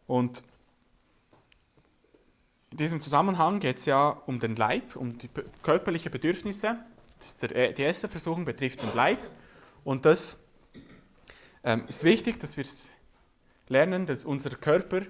Und 0.05 0.43
in 2.71 2.77
diesem 2.77 3.01
Zusammenhang 3.01 3.59
geht 3.59 3.77
es 3.77 3.85
ja 3.85 4.09
um 4.27 4.39
den 4.39 4.55
Leib, 4.55 4.95
um 4.95 5.17
die 5.17 5.29
körperlichen 5.63 6.11
Bedürfnisse. 6.11 6.77
Der, 7.41 7.71
die 7.71 7.81
erste 7.81 8.07
Versuchung 8.07 8.45
betrifft 8.45 8.83
den 8.83 8.93
Leib. 8.93 9.17
Und 9.83 10.05
das 10.05 10.37
ähm, 11.67 11.83
ist 11.89 12.05
wichtig, 12.05 12.39
dass 12.39 12.55
wir 12.55 12.65
lernen, 13.67 14.05
dass 14.05 14.23
unser 14.23 14.51
Körper, 14.51 15.01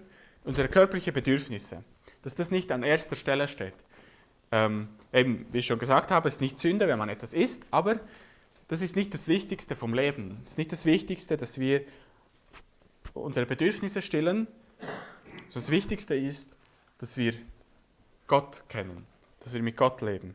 unsere 0.44 0.68
körperlichen 0.68 1.14
Bedürfnisse, 1.14 1.84
dass 2.24 2.34
das 2.34 2.50
nicht 2.50 2.72
an 2.72 2.82
erster 2.82 3.16
Stelle 3.16 3.48
steht. 3.48 3.76
Ähm, 4.52 4.90
eben, 5.14 5.46
wie 5.52 5.60
ich 5.60 5.68
schon 5.68 5.78
gesagt 5.78 6.10
habe, 6.10 6.28
es 6.28 6.36
ist 6.36 6.42
nicht 6.42 6.58
Sünde, 6.58 6.88
wenn 6.88 6.98
man 6.98 7.10
etwas 7.10 7.36
isst, 7.36 7.68
aber 7.70 8.00
das 8.70 8.82
ist 8.82 8.96
nicht 8.96 9.14
das 9.14 9.28
Wichtigste 9.28 9.76
vom 9.76 9.94
Leben. 9.94 10.40
Es 10.42 10.54
ist 10.54 10.58
nicht 10.58 10.72
das 10.72 10.86
Wichtigste, 10.86 11.38
dass 11.38 11.60
wir 11.60 11.84
unsere 13.14 13.46
Bedürfnisse 13.46 14.02
stillen. 14.02 14.48
Das 15.54 15.70
Wichtigste 15.70 16.16
ist, 16.16 16.58
dass 16.98 17.18
wir 17.18 17.34
Gott 18.26 18.64
kennen, 18.68 19.06
dass 19.42 19.54
wir 19.54 19.62
mit 19.62 19.78
Gott 19.78 20.02
leben. 20.02 20.34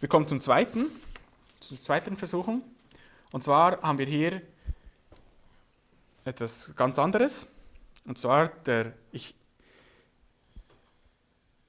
Wir 0.00 0.08
kommen 0.08 0.26
zum 0.26 0.40
zweiten, 0.40 0.86
zur 1.60 1.78
zweiten 1.78 2.16
Versuchung. 2.16 2.62
Und 3.32 3.44
zwar 3.44 3.82
haben 3.82 3.98
wir 3.98 4.06
hier 4.06 4.40
etwas 6.24 6.72
ganz 6.74 6.98
anderes. 6.98 7.46
Und 8.06 8.18
zwar 8.18 8.48
der, 8.48 8.94
ich, 9.12 9.34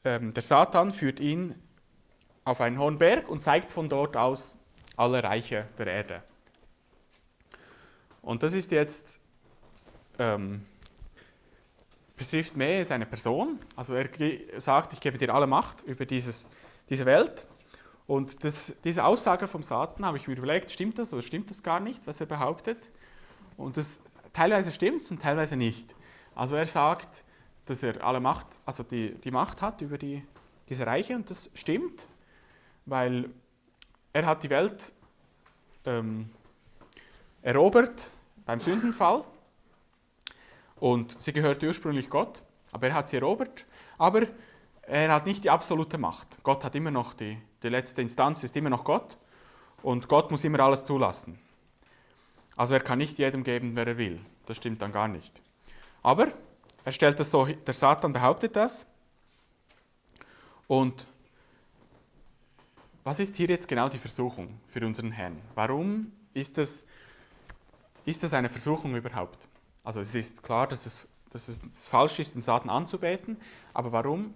ähm, 0.05 0.31
der 0.31 0.41
Satan 0.41 0.93
führt 0.93 1.19
ihn 1.19 1.55
auf 2.45 2.61
einen 2.61 2.79
hohen 2.79 2.97
Berg 2.97 3.27
und 3.27 3.43
zeigt 3.43 3.69
von 3.69 3.89
dort 3.89 4.15
aus 4.15 4.55
alle 4.95 5.21
Reiche 5.21 5.67
der 5.77 5.87
Erde. 5.87 6.23
Und 8.21 8.43
das 8.43 8.53
ist 8.53 8.71
jetzt, 8.71 9.19
ähm, 10.19 10.65
betrifft 12.15 12.55
mehr 12.55 12.85
seine 12.85 13.05
Person. 13.05 13.59
Also 13.75 13.93
er 13.93 14.07
sagt, 14.61 14.93
ich 14.93 15.01
gebe 15.01 15.17
dir 15.17 15.33
alle 15.35 15.47
Macht 15.47 15.81
über 15.81 16.05
dieses, 16.05 16.47
diese 16.89 17.05
Welt. 17.05 17.45
Und 18.11 18.43
das, 18.43 18.73
diese 18.83 19.05
Aussage 19.05 19.47
vom 19.47 19.63
Satan 19.63 20.05
habe 20.05 20.17
ich 20.17 20.27
mir 20.27 20.35
überlegt, 20.35 20.69
stimmt 20.69 20.99
das 20.99 21.13
oder 21.13 21.21
stimmt 21.21 21.49
das 21.49 21.63
gar 21.63 21.79
nicht, 21.79 22.05
was 22.07 22.19
er 22.19 22.25
behauptet? 22.25 22.91
Und 23.55 23.77
das, 23.77 24.01
teilweise 24.33 24.73
stimmt 24.73 25.09
und 25.09 25.21
teilweise 25.21 25.55
nicht. 25.55 25.95
Also 26.35 26.57
er 26.57 26.65
sagt, 26.65 27.23
dass 27.63 27.83
er 27.83 28.03
alle 28.03 28.19
Macht, 28.19 28.59
also 28.65 28.83
die, 28.83 29.15
die 29.15 29.31
Macht 29.31 29.61
hat 29.61 29.79
über 29.79 29.97
die, 29.97 30.25
diese 30.67 30.85
Reiche 30.85 31.15
und 31.15 31.29
das 31.29 31.51
stimmt, 31.53 32.09
weil 32.85 33.29
er 34.11 34.25
hat 34.25 34.43
die 34.43 34.49
Welt 34.49 34.91
ähm, 35.85 36.31
erobert 37.41 38.11
beim 38.45 38.59
Sündenfall 38.59 39.23
und 40.81 41.15
sie 41.21 41.31
gehörte 41.31 41.65
ursprünglich 41.65 42.09
Gott, 42.09 42.43
aber 42.73 42.87
er 42.89 42.93
hat 42.93 43.07
sie 43.07 43.15
erobert, 43.15 43.65
aber 43.97 44.23
er 44.81 45.13
hat 45.13 45.25
nicht 45.25 45.45
die 45.45 45.49
absolute 45.49 45.97
Macht. 45.97 46.43
Gott 46.43 46.65
hat 46.65 46.75
immer 46.75 46.91
noch 46.91 47.13
die, 47.13 47.37
die 47.63 47.69
letzte 47.69 48.01
Instanz, 48.01 48.43
ist 48.43 48.55
immer 48.57 48.69
noch 48.69 48.83
Gott 48.83 49.17
und 49.83 50.07
Gott 50.07 50.31
muss 50.31 50.43
immer 50.43 50.59
alles 50.59 50.83
zulassen. 50.83 51.39
Also 52.55 52.73
er 52.73 52.79
kann 52.81 52.97
nicht 52.99 53.17
jedem 53.17 53.43
geben, 53.43 53.75
wer 53.75 53.87
er 53.87 53.97
will. 53.97 54.19
Das 54.45 54.57
stimmt 54.57 54.81
dann 54.81 54.91
gar 54.91 55.07
nicht. 55.07 55.41
Aber 56.03 56.27
er 56.83 56.91
stellt 56.91 57.19
das 57.19 57.31
so, 57.31 57.45
der 57.45 57.73
Satan 57.73 58.13
behauptet 58.13 58.55
das. 58.55 58.85
Und 60.67 61.05
was 63.03 63.19
ist 63.19 63.35
hier 63.35 63.47
jetzt 63.47 63.67
genau 63.67 63.89
die 63.89 63.97
Versuchung 63.97 64.59
für 64.67 64.85
unseren 64.85 65.11
Herrn? 65.11 65.41
Warum 65.55 66.11
ist 66.33 66.57
das, 66.57 66.85
ist 68.05 68.23
das 68.23 68.33
eine 68.33 68.49
Versuchung 68.49 68.95
überhaupt? 68.95 69.47
Also 69.83 70.01
es 70.01 70.13
ist 70.13 70.43
klar, 70.43 70.67
dass 70.67 70.85
es, 70.85 71.07
dass 71.31 71.47
es 71.47 71.87
falsch 71.87 72.19
ist, 72.19 72.35
den 72.35 72.41
Satan 72.41 72.69
anzubeten, 72.69 73.37
aber 73.73 73.91
warum 73.91 74.33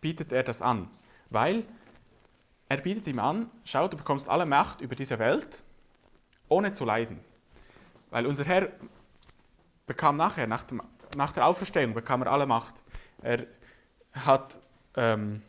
bietet 0.00 0.32
er 0.32 0.44
das 0.44 0.62
an? 0.62 0.88
Weil 1.30 1.64
er 2.68 2.78
bietet 2.78 3.06
ihm 3.06 3.18
an, 3.18 3.50
schau, 3.64 3.88
du 3.88 3.96
bekommst 3.96 4.28
alle 4.28 4.46
Macht 4.46 4.80
über 4.80 4.94
diese 4.94 5.18
Welt, 5.18 5.62
ohne 6.48 6.72
zu 6.72 6.84
leiden. 6.84 7.20
Weil 8.10 8.26
unser 8.26 8.44
Herr 8.44 8.68
bekam 9.86 10.16
nachher, 10.16 10.46
nach, 10.46 10.64
dem, 10.64 10.82
nach 11.16 11.32
der 11.32 11.46
Auferstehung, 11.46 11.94
bekam 11.94 12.22
er 12.22 12.32
alle 12.32 12.46
Macht. 12.46 12.82
Er 13.22 13.46
hat 14.12 14.58
ähm, 14.96 15.42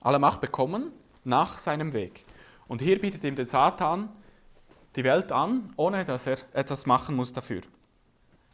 alle 0.00 0.18
Macht 0.18 0.40
bekommen 0.40 0.92
nach 1.24 1.58
seinem 1.58 1.92
Weg. 1.92 2.24
Und 2.68 2.82
hier 2.82 3.00
bietet 3.00 3.24
ihm 3.24 3.34
der 3.34 3.46
Satan 3.46 4.08
die 4.96 5.04
Welt 5.04 5.32
an, 5.32 5.72
ohne 5.76 6.04
dass 6.04 6.26
er 6.26 6.38
etwas 6.52 6.86
machen 6.86 7.16
muss 7.16 7.32
dafür. 7.32 7.62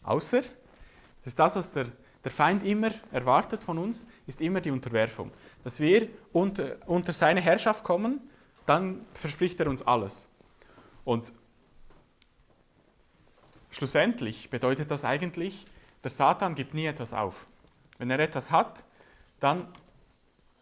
Außer, 0.02 0.40
das 0.40 1.26
ist 1.26 1.38
das, 1.38 1.56
was 1.56 1.72
der, 1.72 1.86
der 2.24 2.30
Feind 2.30 2.64
immer 2.64 2.90
erwartet 3.12 3.62
von 3.62 3.78
uns, 3.78 4.06
ist 4.26 4.40
immer 4.40 4.60
die 4.60 4.70
Unterwerfung. 4.70 5.30
Dass 5.62 5.78
wir 5.78 6.08
unter, 6.32 6.76
unter 6.86 7.12
seine 7.12 7.40
Herrschaft 7.40 7.84
kommen, 7.84 8.20
dann 8.66 9.04
verspricht 9.12 9.60
er 9.60 9.68
uns 9.68 9.86
alles. 9.86 10.26
Und 11.04 11.32
schlussendlich 13.70 14.48
bedeutet 14.50 14.90
das 14.90 15.04
eigentlich, 15.04 15.66
der 16.02 16.10
Satan 16.10 16.54
gibt 16.54 16.74
nie 16.74 16.86
etwas 16.86 17.12
auf. 17.12 17.46
Wenn 17.98 18.10
er 18.10 18.18
etwas 18.18 18.50
hat, 18.50 18.84
dann 19.40 19.68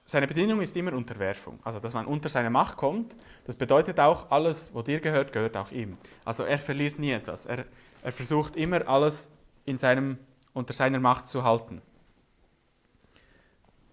seine 0.04 0.26
Bedingung 0.26 0.60
ist 0.60 0.76
immer 0.76 0.92
Unterwerfung. 0.92 1.58
Also, 1.64 1.78
dass 1.78 1.94
man 1.94 2.06
unter 2.06 2.28
seine 2.28 2.50
Macht 2.50 2.76
kommt, 2.76 3.16
das 3.44 3.56
bedeutet 3.56 4.00
auch, 4.00 4.30
alles, 4.30 4.74
was 4.74 4.84
dir 4.84 5.00
gehört, 5.00 5.32
gehört 5.32 5.56
auch 5.56 5.70
ihm. 5.70 5.96
Also, 6.24 6.44
er 6.44 6.58
verliert 6.58 6.98
nie 6.98 7.12
etwas. 7.12 7.46
Er, 7.46 7.64
er 8.02 8.12
versucht 8.12 8.56
immer, 8.56 8.86
alles 8.88 9.30
in 9.64 9.78
seinem, 9.78 10.18
unter 10.54 10.72
seiner 10.72 11.00
Macht 11.00 11.26
zu 11.28 11.44
halten. 11.44 11.82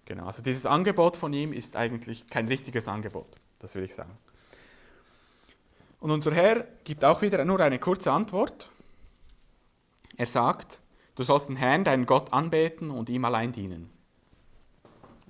Genau, 0.04 0.26
also 0.26 0.42
dieses 0.42 0.66
Angebot 0.66 1.16
von 1.16 1.32
ihm 1.32 1.52
ist 1.52 1.76
eigentlich 1.76 2.26
kein 2.26 2.48
richtiges 2.48 2.88
Angebot, 2.88 3.38
das 3.60 3.74
will 3.74 3.84
ich 3.84 3.94
sagen. 3.94 4.16
Und 6.00 6.10
unser 6.10 6.32
Herr 6.32 6.64
gibt 6.84 7.04
auch 7.04 7.22
wieder 7.22 7.44
nur 7.44 7.60
eine 7.60 7.78
kurze 7.78 8.10
Antwort. 8.10 8.70
Er 10.16 10.26
sagt, 10.26 10.80
du 11.14 11.22
sollst 11.22 11.48
den 11.48 11.56
Herrn, 11.56 11.84
deinen 11.84 12.06
Gott, 12.06 12.32
anbeten 12.32 12.90
und 12.90 13.08
ihm 13.08 13.24
allein 13.24 13.52
dienen. 13.52 13.90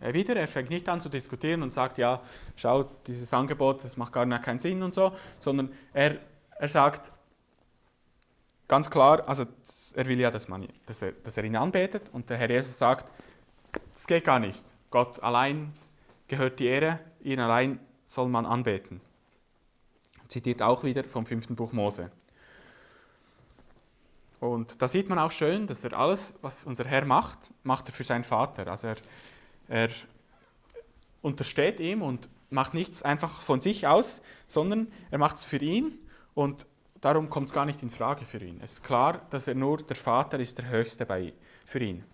Er 0.00 0.14
wieder, 0.14 0.34
er 0.34 0.48
fängt 0.48 0.70
nicht 0.70 0.88
an 0.88 1.00
zu 1.00 1.10
diskutieren 1.10 1.62
und 1.62 1.72
sagt, 1.72 1.98
ja, 1.98 2.22
schau, 2.56 2.84
dieses 3.06 3.34
Angebot, 3.34 3.84
das 3.84 3.98
macht 3.98 4.14
gar 4.14 4.26
keinen 4.38 4.60
Sinn 4.60 4.82
und 4.82 4.94
so, 4.94 5.12
sondern 5.38 5.70
er, 5.92 6.18
er 6.58 6.68
sagt 6.68 7.12
ganz 8.70 8.88
klar, 8.88 9.28
also 9.28 9.46
er 9.96 10.06
will 10.06 10.20
ja, 10.20 10.30
dass, 10.30 10.46
man, 10.46 10.68
dass, 10.86 11.02
er, 11.02 11.10
dass 11.10 11.36
er 11.36 11.42
ihn 11.42 11.56
anbetet 11.56 12.08
und 12.12 12.30
der 12.30 12.36
Herr 12.36 12.48
Jesus 12.48 12.78
sagt, 12.78 13.10
das 13.92 14.06
geht 14.06 14.24
gar 14.24 14.38
nicht. 14.38 14.62
Gott 14.90 15.20
allein 15.24 15.72
gehört 16.28 16.60
die 16.60 16.66
Ehre, 16.66 17.00
ihn 17.20 17.40
allein 17.40 17.80
soll 18.06 18.28
man 18.28 18.46
anbeten. 18.46 19.00
Zitiert 20.28 20.62
auch 20.62 20.84
wieder 20.84 21.02
vom 21.02 21.26
fünften 21.26 21.56
Buch 21.56 21.72
Mose. 21.72 22.12
Und 24.38 24.80
da 24.80 24.86
sieht 24.86 25.08
man 25.08 25.18
auch 25.18 25.32
schön, 25.32 25.66
dass 25.66 25.82
er 25.82 25.92
alles, 25.92 26.38
was 26.40 26.64
unser 26.64 26.84
Herr 26.84 27.04
macht, 27.04 27.52
macht 27.64 27.88
er 27.88 27.92
für 27.92 28.04
seinen 28.04 28.24
Vater. 28.24 28.68
Also 28.68 28.86
er, 28.86 28.96
er 29.66 29.90
untersteht 31.22 31.80
ihm 31.80 32.02
und 32.02 32.28
macht 32.50 32.72
nichts 32.72 33.02
einfach 33.02 33.40
von 33.40 33.60
sich 33.60 33.88
aus, 33.88 34.22
sondern 34.46 34.92
er 35.10 35.18
macht 35.18 35.38
es 35.38 35.44
für 35.44 35.58
ihn 35.58 35.98
und 36.34 36.66
darum 37.00 37.30
kommt 37.30 37.48
es 37.48 37.52
gar 37.52 37.64
nicht 37.64 37.82
in 37.82 37.90
Frage 37.90 38.24
für 38.24 38.38
ihn. 38.38 38.60
Es 38.62 38.74
ist 38.74 38.84
klar, 38.84 39.22
dass 39.30 39.48
er 39.48 39.54
nur 39.54 39.78
der 39.78 39.96
Vater 39.96 40.38
ist, 40.38 40.58
der 40.58 40.68
Höchste 40.68 41.06
bei, 41.06 41.32
für 41.64 41.80
ihn. 41.80 42.04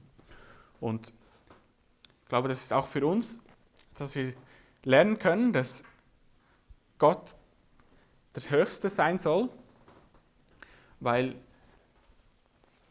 Und 0.80 1.12
ich 2.22 2.28
glaube, 2.28 2.48
das 2.48 2.62
ist 2.62 2.72
auch 2.72 2.86
für 2.86 3.06
uns, 3.06 3.40
dass 3.94 4.14
wir 4.14 4.34
lernen 4.84 5.18
können, 5.18 5.52
dass 5.52 5.82
Gott 6.98 7.36
der 8.34 8.50
Höchste 8.50 8.88
sein 8.88 9.18
soll, 9.18 9.48
weil 11.00 11.34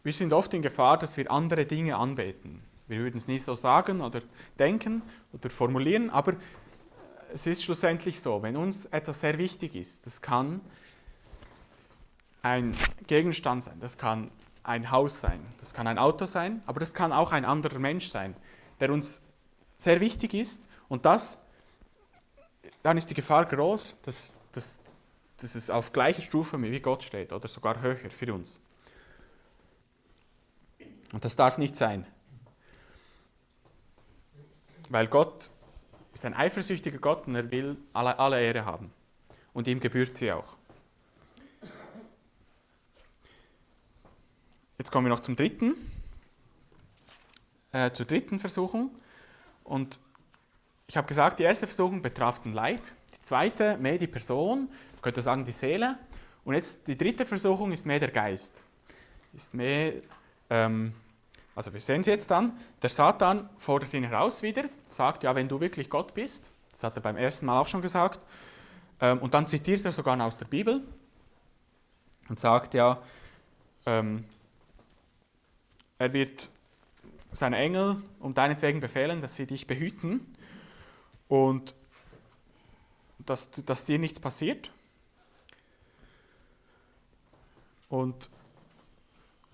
wir 0.04 0.14
sind 0.14 0.34
oft 0.34 0.54
in 0.54 0.62
Gefahr, 0.62 0.98
dass 0.98 1.18
wir 1.18 1.32
andere 1.32 1.66
Dinge 1.66 1.98
anbeten. 1.98 2.64
Wir 2.88 3.00
würden 3.00 3.18
es 3.18 3.28
nie 3.28 3.40
so 3.40 3.56
sagen 3.56 4.02
oder 4.02 4.22
denken 4.60 5.02
oder 5.34 5.50
formulieren, 5.50 6.10
aber 6.12 6.36
es 7.34 7.48
ist 7.48 7.64
schlussendlich 7.64 8.22
so, 8.22 8.42
wenn 8.44 8.56
uns 8.56 8.86
etwas 8.86 9.22
sehr 9.22 9.38
wichtig 9.38 9.76
ist, 9.76 10.06
das 10.06 10.22
kann 10.22 10.62
ein 12.46 12.78
Gegenstand 13.08 13.64
sein, 13.64 13.80
das 13.80 13.98
kann 13.98 14.30
ein 14.62 14.92
Haus 14.92 15.20
sein, 15.20 15.44
das 15.58 15.74
kann 15.74 15.88
ein 15.88 15.98
Auto 15.98 16.28
sein, 16.28 16.62
aber 16.68 16.80
das 16.80 16.94
kann 16.94 17.12
auch 17.12 17.32
ein 17.32 17.44
anderer 17.44 17.80
Mensch 17.80 18.08
sein, 18.10 18.36
der 18.80 18.94
uns 18.94 19.24
sehr 19.80 20.00
wichtig 20.00 20.36
ist 20.36 20.64
und 20.88 21.08
das, 21.08 21.40
dann 22.84 22.98
ist 22.98 23.10
die 23.10 23.16
Gefahr 23.16 23.48
groß, 23.48 23.96
dass, 24.04 24.40
dass, 24.52 24.80
dass 25.38 25.56
es 25.56 25.72
auf 25.72 25.92
gleicher 25.92 26.22
Stufe 26.22 26.62
wie 26.62 26.80
Gott 26.80 27.04
steht 27.04 27.34
oder 27.34 27.48
sogar 27.48 27.82
höher 27.82 28.12
für 28.12 28.32
uns. 28.32 28.62
Und 31.14 31.26
das 31.26 31.36
darf 31.36 31.58
nicht 31.58 31.76
sein. 31.76 32.06
Weil 34.90 35.08
Gott 35.08 35.50
ist 36.14 36.26
ein 36.26 36.36
eifersüchtiger 36.36 37.00
Gott 37.00 37.26
und 37.26 37.34
er 37.34 37.50
will 37.50 37.76
alle, 37.92 38.20
alle 38.20 38.40
Ehre 38.40 38.66
haben. 38.66 38.94
Und 39.54 39.68
ihm 39.68 39.80
gebührt 39.80 40.16
sie 40.16 40.32
auch. 40.32 40.58
Jetzt 44.78 44.92
kommen 44.92 45.06
wir 45.06 45.10
noch 45.10 45.20
zum 45.20 45.36
dritten, 45.36 45.76
äh, 47.72 47.92
zur 47.92 48.06
dritten 48.06 48.40
Versuchung. 48.40 48.92
Und 49.64 50.00
ich 50.88 50.98
habe 50.98 51.08
gesagt, 51.08 51.40
die 51.40 51.44
erste 51.44 51.68
Versuchung 51.68 52.02
betraf 52.02 52.40
den 52.40 52.54
Leib, 52.54 52.82
die 53.14 53.22
zweite 53.22 53.78
mehr 53.78 53.98
die 53.98 54.08
Person, 54.08 54.70
ich 54.96 55.02
könnte 55.02 55.22
sagen 55.22 55.44
die 55.46 55.52
Seele. 55.52 55.98
Und 56.44 56.54
jetzt 56.54 56.88
die 56.88 56.98
dritte 56.98 57.26
Versuchung 57.26 57.72
ist 57.72 57.86
mehr 57.86 58.00
der 58.00 58.12
Geist. 58.12 58.62
Ist 59.34 59.54
mehr, 59.54 59.94
ähm, 60.50 60.94
also 61.56 61.74
wir 61.74 61.82
sehen 61.82 62.02
es 62.02 62.08
jetzt 62.08 62.30
dann, 62.30 62.58
der 62.82 62.90
Satan 62.90 63.50
fordert 63.58 63.94
ihn 63.94 64.04
heraus 64.04 64.44
wieder, 64.44 64.66
sagt, 64.88 65.24
ja, 65.24 65.34
wenn 65.36 65.48
du 65.48 65.60
wirklich 65.60 65.90
Gott 65.90 66.14
bist, 66.14 66.52
das 66.72 66.84
hat 66.84 66.96
er 66.98 67.02
beim 67.02 67.18
ersten 67.18 67.48
Mal 67.48 67.60
auch 67.60 67.68
schon 67.68 67.82
gesagt, 67.82 68.20
ähm, 69.02 69.20
und 69.20 69.34
dann 69.34 69.48
zitiert 69.48 69.84
er 69.86 69.92
sogar 69.92 70.20
aus 70.22 70.38
der 70.38 70.46
Bibel 70.46 70.82
und 72.30 72.40
sagt, 72.40 72.74
ja, 72.74 73.02
ähm, 73.86 74.24
er 75.98 76.14
wird 76.14 76.50
seine 77.32 77.58
Engel 77.58 78.02
um 78.20 78.34
deinetwegen 78.34 78.80
befehlen, 78.80 79.22
dass 79.22 79.36
sie 79.36 79.46
dich 79.46 79.68
behüten 79.68 80.36
und 81.28 81.76
dass, 83.20 83.52
dass 83.52 83.86
dir 83.86 84.00
nichts 84.00 84.20
passiert. 84.20 84.72
Und 87.90 88.30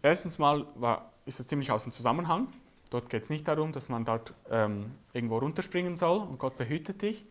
erstens 0.02 0.38
mal 0.38 0.66
war, 0.76 1.12
ist 1.26 1.40
es 1.40 1.48
ziemlich 1.48 1.72
aus 1.72 1.84
dem 1.84 1.92
Zusammenhang. 1.92 2.48
Dort 2.90 3.10
geht 3.10 3.24
es 3.24 3.30
nicht 3.30 3.48
darum, 3.48 3.72
dass 3.72 3.88
man 3.88 4.04
dort 4.04 4.34
ähm, 4.50 4.92
irgendwo 5.14 5.38
runterspringen 5.38 5.96
soll 5.96 6.20
und 6.20 6.40
Gott 6.40 6.58
behütet 6.58 7.02
dich, 7.02 7.26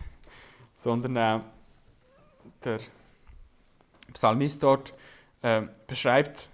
sondern 0.76 1.16
äh, 1.16 1.40
der 2.64 2.78
Psalmist 4.12 4.62
dort 4.62 4.94
äh, 5.42 5.62
beschreibt, 5.86 6.50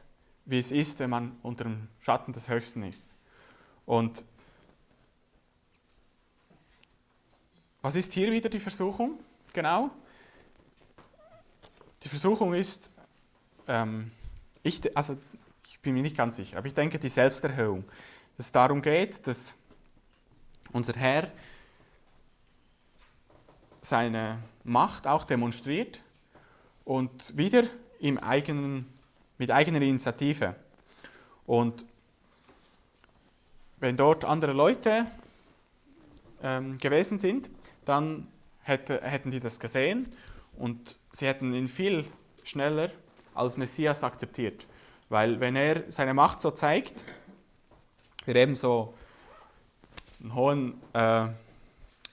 wie 0.46 0.58
es 0.58 0.72
ist, 0.72 1.00
wenn 1.00 1.10
man 1.10 1.36
unter 1.42 1.64
dem 1.64 1.88
Schatten 2.00 2.32
des 2.32 2.48
Höchsten 2.48 2.82
ist. 2.84 3.12
Und 3.84 4.24
was 7.82 7.94
ist 7.94 8.12
hier 8.12 8.32
wieder 8.32 8.48
die 8.48 8.58
Versuchung? 8.58 9.18
Genau. 9.52 9.90
Die 12.02 12.08
Versuchung 12.08 12.54
ist, 12.54 12.90
ähm, 13.68 14.10
ich, 14.62 14.96
also 14.96 15.16
ich 15.68 15.80
bin 15.80 15.94
mir 15.94 16.02
nicht 16.02 16.16
ganz 16.16 16.36
sicher, 16.36 16.58
aber 16.58 16.66
ich 16.66 16.74
denke 16.74 16.98
die 16.98 17.08
Selbsterhöhung. 17.08 17.84
Dass 18.36 18.46
es 18.46 18.52
darum 18.52 18.82
geht, 18.82 19.26
dass 19.26 19.56
unser 20.72 20.94
Herr 20.94 21.30
seine 23.80 24.42
Macht 24.64 25.06
auch 25.06 25.24
demonstriert 25.24 26.00
und 26.84 27.36
wieder 27.36 27.62
im 28.00 28.18
eigenen, 28.18 28.92
mit 29.38 29.50
eigener 29.50 29.82
Initiative. 29.82 30.54
Und 31.46 31.84
wenn 33.78 33.96
dort 33.96 34.24
andere 34.24 34.52
Leute 34.52 35.06
ähm, 36.42 36.78
gewesen 36.78 37.18
sind, 37.18 37.50
dann 37.84 38.28
hätte, 38.62 39.00
hätten 39.02 39.30
die 39.30 39.40
das 39.40 39.60
gesehen 39.60 40.08
und 40.56 40.98
sie 41.10 41.26
hätten 41.26 41.52
ihn 41.52 41.68
viel 41.68 42.04
schneller 42.42 42.90
als 43.34 43.56
Messias 43.56 44.02
akzeptiert. 44.02 44.66
Weil 45.08 45.40
wenn 45.40 45.56
er 45.56 45.84
seine 45.90 46.14
Macht 46.14 46.40
so 46.40 46.50
zeigt, 46.50 47.04
wie 48.24 48.32
er 48.32 48.36
eben 48.36 48.56
so 48.56 48.94
einen 50.20 50.34
hohen 50.34 50.82
äh, 50.92 51.28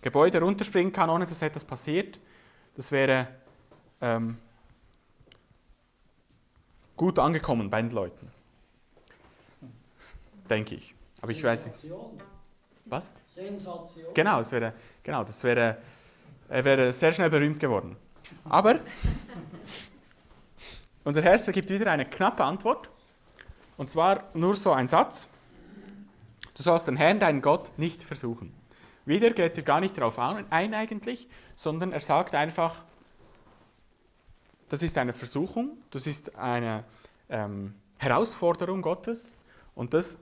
Gebäude 0.01 0.41
runterspringen 0.41 0.91
kann, 0.91 1.09
ohne 1.09 1.25
dass 1.25 1.41
etwas 1.41 1.63
passiert, 1.63 2.19
das 2.75 2.91
wäre 2.91 3.27
ähm, 4.01 4.37
gut 6.97 7.19
angekommen 7.19 7.69
bei 7.69 7.81
den 7.81 7.91
Leuten. 7.91 8.31
Denke 10.49 10.75
ich. 10.75 10.93
Aber 11.21 11.31
ich 11.31 11.43
weiß 11.43 11.65
nicht. 11.67 11.85
Was? 12.85 13.11
Sensation. 13.27 14.13
Genau, 14.13 14.39
das 14.39 14.51
wäre, 14.51 14.73
genau, 15.01 15.23
das 15.23 15.43
wäre, 15.43 15.77
er 16.49 16.65
wäre 16.65 16.91
sehr 16.91 17.13
schnell 17.13 17.29
berühmt 17.29 17.59
geworden. 17.59 17.95
Aber 18.45 18.79
unser 21.03 21.21
Herr 21.21 21.37
gibt 21.37 21.69
wieder 21.69 21.91
eine 21.91 22.05
knappe 22.05 22.43
Antwort. 22.43 22.89
Und 23.77 23.89
zwar 23.89 24.23
nur 24.33 24.55
so 24.55 24.71
ein 24.71 24.87
Satz. 24.87 25.27
Du 26.55 26.61
sollst 26.61 26.87
den 26.87 26.97
Herrn, 26.97 27.19
deinen 27.19 27.41
Gott, 27.41 27.71
nicht 27.77 28.03
versuchen. 28.03 28.53
Wieder 29.05 29.31
geht 29.31 29.57
er 29.57 29.63
gar 29.63 29.79
nicht 29.79 29.97
darauf 29.97 30.19
ein 30.19 30.45
eigentlich, 30.51 31.27
sondern 31.55 31.91
er 31.91 32.01
sagt 32.01 32.35
einfach, 32.35 32.85
das 34.69 34.83
ist 34.83 34.97
eine 34.97 35.13
Versuchung, 35.13 35.77
das 35.91 36.07
ist 36.07 36.35
eine 36.35 36.83
ähm, 37.29 37.75
Herausforderung 37.97 38.81
Gottes 38.81 39.35
und 39.75 39.93
das 39.93 40.17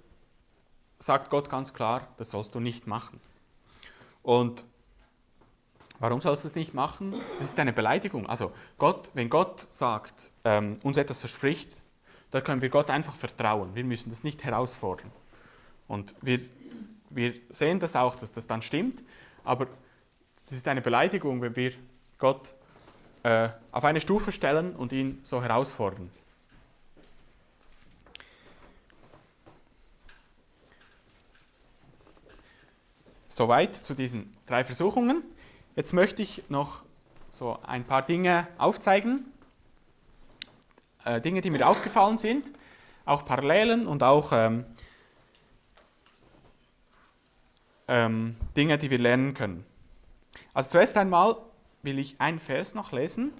sagt 0.99 1.29
Gott 1.29 1.49
ganz 1.49 1.73
klar, 1.73 2.07
das 2.17 2.31
sollst 2.31 2.53
du 2.55 2.59
nicht 2.59 2.87
machen. 2.87 3.19
Und 4.23 4.63
warum 5.99 6.21
sollst 6.21 6.43
du 6.43 6.47
es 6.47 6.55
nicht 6.55 6.73
machen? 6.73 7.13
Das 7.37 7.47
ist 7.47 7.59
eine 7.59 7.73
Beleidigung. 7.73 8.27
Also 8.27 8.51
Gott, 8.77 9.09
wenn 9.13 9.29
Gott 9.29 9.67
sagt, 9.71 10.31
ähm, 10.43 10.77
uns 10.83 10.97
etwas 10.97 11.19
verspricht, 11.19 11.81
da 12.29 12.39
können 12.41 12.61
wir 12.61 12.69
Gott 12.69 12.89
einfach 12.89 13.15
vertrauen. 13.15 13.75
Wir 13.75 13.83
müssen 13.83 14.09
das 14.09 14.23
nicht 14.23 14.43
herausfordern. 14.43 15.11
Und 15.87 16.15
wir, 16.21 16.39
wir 17.09 17.33
sehen 17.49 17.79
das 17.79 17.95
auch, 17.95 18.15
dass 18.15 18.31
das 18.31 18.47
dann 18.47 18.61
stimmt, 18.61 19.03
aber 19.43 19.67
das 20.45 20.57
ist 20.57 20.67
eine 20.67 20.81
Beleidigung, 20.81 21.41
wenn 21.41 21.55
wir 21.55 21.73
Gott 22.17 22.55
äh, 23.23 23.49
auf 23.71 23.83
eine 23.83 23.99
Stufe 23.99 24.31
stellen 24.31 24.75
und 24.75 24.91
ihn 24.91 25.19
so 25.23 25.41
herausfordern. 25.41 26.09
Soweit 33.29 33.75
zu 33.75 33.93
diesen 33.93 34.29
drei 34.45 34.63
Versuchungen. 34.63 35.23
Jetzt 35.75 35.93
möchte 35.93 36.21
ich 36.21 36.43
noch 36.49 36.83
so 37.29 37.57
ein 37.63 37.85
paar 37.85 38.01
Dinge 38.01 38.47
aufzeigen, 38.57 39.31
äh, 41.05 41.21
Dinge, 41.21 41.41
die 41.41 41.49
mir 41.49 41.67
aufgefallen 41.67 42.17
sind, 42.17 42.51
auch 43.05 43.25
Parallelen 43.25 43.87
und 43.87 44.03
auch 44.03 44.31
ähm, 44.33 44.65
ähm, 47.87 48.35
Dinge, 48.55 48.77
die 48.77 48.89
wir 48.89 48.99
lernen 48.99 49.33
können. 49.33 49.65
Also 50.53 50.71
zuerst 50.71 50.97
einmal 50.97 51.37
will 51.83 51.99
ich 51.99 52.19
einen 52.19 52.39
Vers 52.39 52.75
noch 52.75 52.91
lesen. 52.91 53.33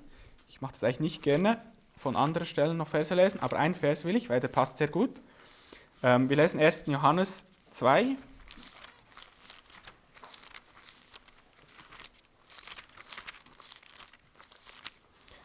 Ich 0.48 0.62
mache 0.62 0.74
das 0.74 0.84
eigentlich 0.84 1.00
nicht 1.00 1.24
gerne, 1.24 1.62
von 1.98 2.16
anderen 2.16 2.46
Stellen 2.46 2.78
noch 2.78 2.88
Verse 2.88 3.14
lesen, 3.14 3.40
aber 3.42 3.58
einen 3.58 3.74
Vers 3.74 4.06
will 4.06 4.16
ich, 4.16 4.30
weil 4.30 4.40
der 4.40 4.48
passt 4.48 4.78
sehr 4.78 4.88
gut. 4.88 5.22
Ähm, 6.04 6.30
wir 6.30 6.38
lesen 6.38 6.60
1. 6.60 6.86
Johannes 6.88 7.46
2, 7.70 8.16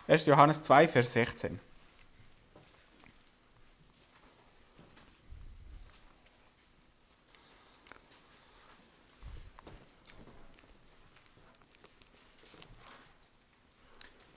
1. 0.09 0.27
Johannes 0.27 0.63
2, 0.63 0.89
Vers 0.89 1.13
16. 1.13 1.61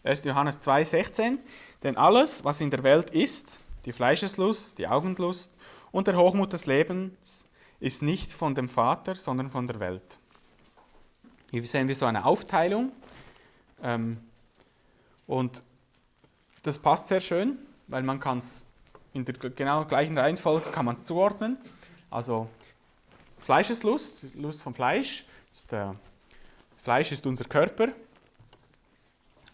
Erst 0.04 0.26
Johannes 0.26 0.60
2, 0.60 0.84
16. 0.84 1.40
Denn 1.84 1.98
alles, 1.98 2.44
was 2.44 2.62
in 2.62 2.70
der 2.70 2.84
Welt 2.84 3.10
ist, 3.10 3.60
die 3.86 3.92
Fleischeslust, 3.92 4.78
die 4.78 4.88
Augenlust 4.88 5.54
und 5.92 6.08
der 6.08 6.18
Hochmut 6.18 6.54
des 6.54 6.66
Lebens, 6.66 7.46
ist 7.80 8.02
nicht 8.02 8.32
von 8.32 8.56
dem 8.56 8.68
Vater, 8.68 9.16
sondern 9.16 9.50
von 9.50 9.68
der 9.68 9.80
Welt. 9.80 10.20
Hier 11.52 11.64
sehen 11.64 11.88
wir 11.88 11.96
so 11.96 12.06
eine 12.06 12.26
Aufteilung. 12.26 12.92
Ähm, 13.82 14.18
und 15.26 15.64
das 16.64 16.78
passt 16.78 17.08
sehr 17.08 17.20
schön, 17.20 17.58
weil 17.88 18.04
man 18.04 18.20
kann 18.20 18.40
es 18.40 18.66
in 19.14 19.26
der 19.26 19.36
genau 19.36 19.86
gleichen 19.86 20.18
Reihenfolge 20.18 20.70
kann 20.70 20.86
man 20.86 20.98
zuordnen. 20.98 21.58
Also 22.10 22.50
Fleischeslust, 23.38 24.24
Lust 24.36 24.62
vom 24.62 24.74
Fleisch, 24.74 25.26
ist, 25.52 25.72
äh, 25.74 25.92
Fleisch 26.78 27.12
ist 27.12 27.26
unser 27.26 27.46
Körper. 27.46 27.90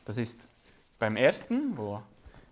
Das 0.06 0.18
ist 0.18 0.48
beim 1.00 1.18
ersten, 1.18 1.78
wo 1.78 2.02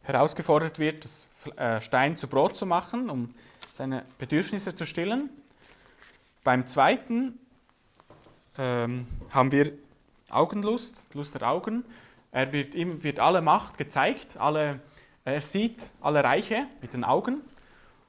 herausgefordert 0.02 0.80
wird, 0.80 1.06
das 1.06 1.30
äh, 1.56 1.80
Stein 1.80 2.18
zu 2.18 2.28
Brot 2.28 2.56
zu 2.56 2.66
machen, 2.66 3.10
um 3.10 3.34
seine 3.74 4.06
Bedürfnisse 4.18 4.76
zu 4.76 4.86
stillen. 4.86 5.30
Beim 6.44 6.68
zweiten 6.68 7.40
ähm, 8.58 9.08
haben 9.32 9.52
wir 9.52 9.72
Augenlust, 10.30 11.08
Lust 11.14 11.36
der 11.36 11.48
Augen. 11.48 11.86
Er 12.32 12.52
wird, 12.52 12.76
ihm 12.76 13.04
wird 13.04 13.20
alle 13.20 13.42
Macht 13.42 13.78
gezeigt, 13.78 14.38
alle, 14.38 14.82
er 15.24 15.40
sieht 15.40 15.92
alle 16.02 16.24
Reiche 16.24 16.66
mit 16.82 16.94
den 16.94 17.04
Augen 17.04 17.42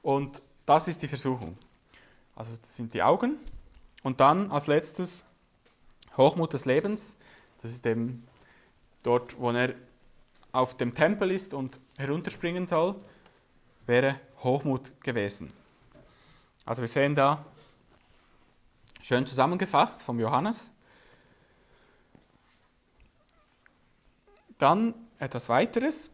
und 0.01 0.41
das 0.65 0.87
ist 0.87 1.01
die 1.01 1.07
Versuchung. 1.07 1.57
Also 2.35 2.57
das 2.57 2.75
sind 2.75 2.93
die 2.93 3.03
Augen. 3.03 3.37
Und 4.03 4.19
dann 4.19 4.51
als 4.51 4.67
letztes 4.67 5.23
Hochmut 6.17 6.53
des 6.53 6.65
Lebens. 6.65 7.17
Das 7.61 7.71
ist 7.71 7.85
eben 7.85 8.27
dort, 9.05 9.39
wo 9.39 9.51
er 9.51 9.75
auf 10.51 10.75
dem 10.77 10.93
Tempel 10.95 11.31
ist 11.31 11.53
und 11.53 11.79
herunterspringen 11.97 12.65
soll, 12.65 12.95
wäre 13.85 14.19
Hochmut 14.43 14.99
gewesen. 15.01 15.49
Also 16.65 16.81
wir 16.81 16.87
sehen 16.87 17.13
da 17.13 17.45
schön 19.01 19.27
zusammengefasst 19.27 20.01
vom 20.01 20.19
Johannes. 20.19 20.71
Dann 24.57 24.93
etwas 25.19 25.49
weiteres. 25.49 26.09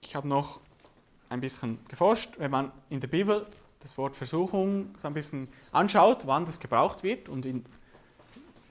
Ich 0.00 0.16
habe 0.16 0.26
noch 0.26 0.60
ein 1.28 1.40
bisschen 1.40 1.78
geforscht, 1.88 2.38
wenn 2.38 2.50
man 2.50 2.72
in 2.88 3.00
der 3.00 3.08
Bibel 3.08 3.46
das 3.80 3.96
Wort 3.98 4.16
Versuchung 4.16 4.94
so 4.96 5.06
ein 5.06 5.14
bisschen 5.14 5.48
anschaut, 5.72 6.26
wann 6.26 6.44
das 6.46 6.58
gebraucht 6.58 7.02
wird 7.02 7.28
und 7.28 7.44
in, 7.46 7.64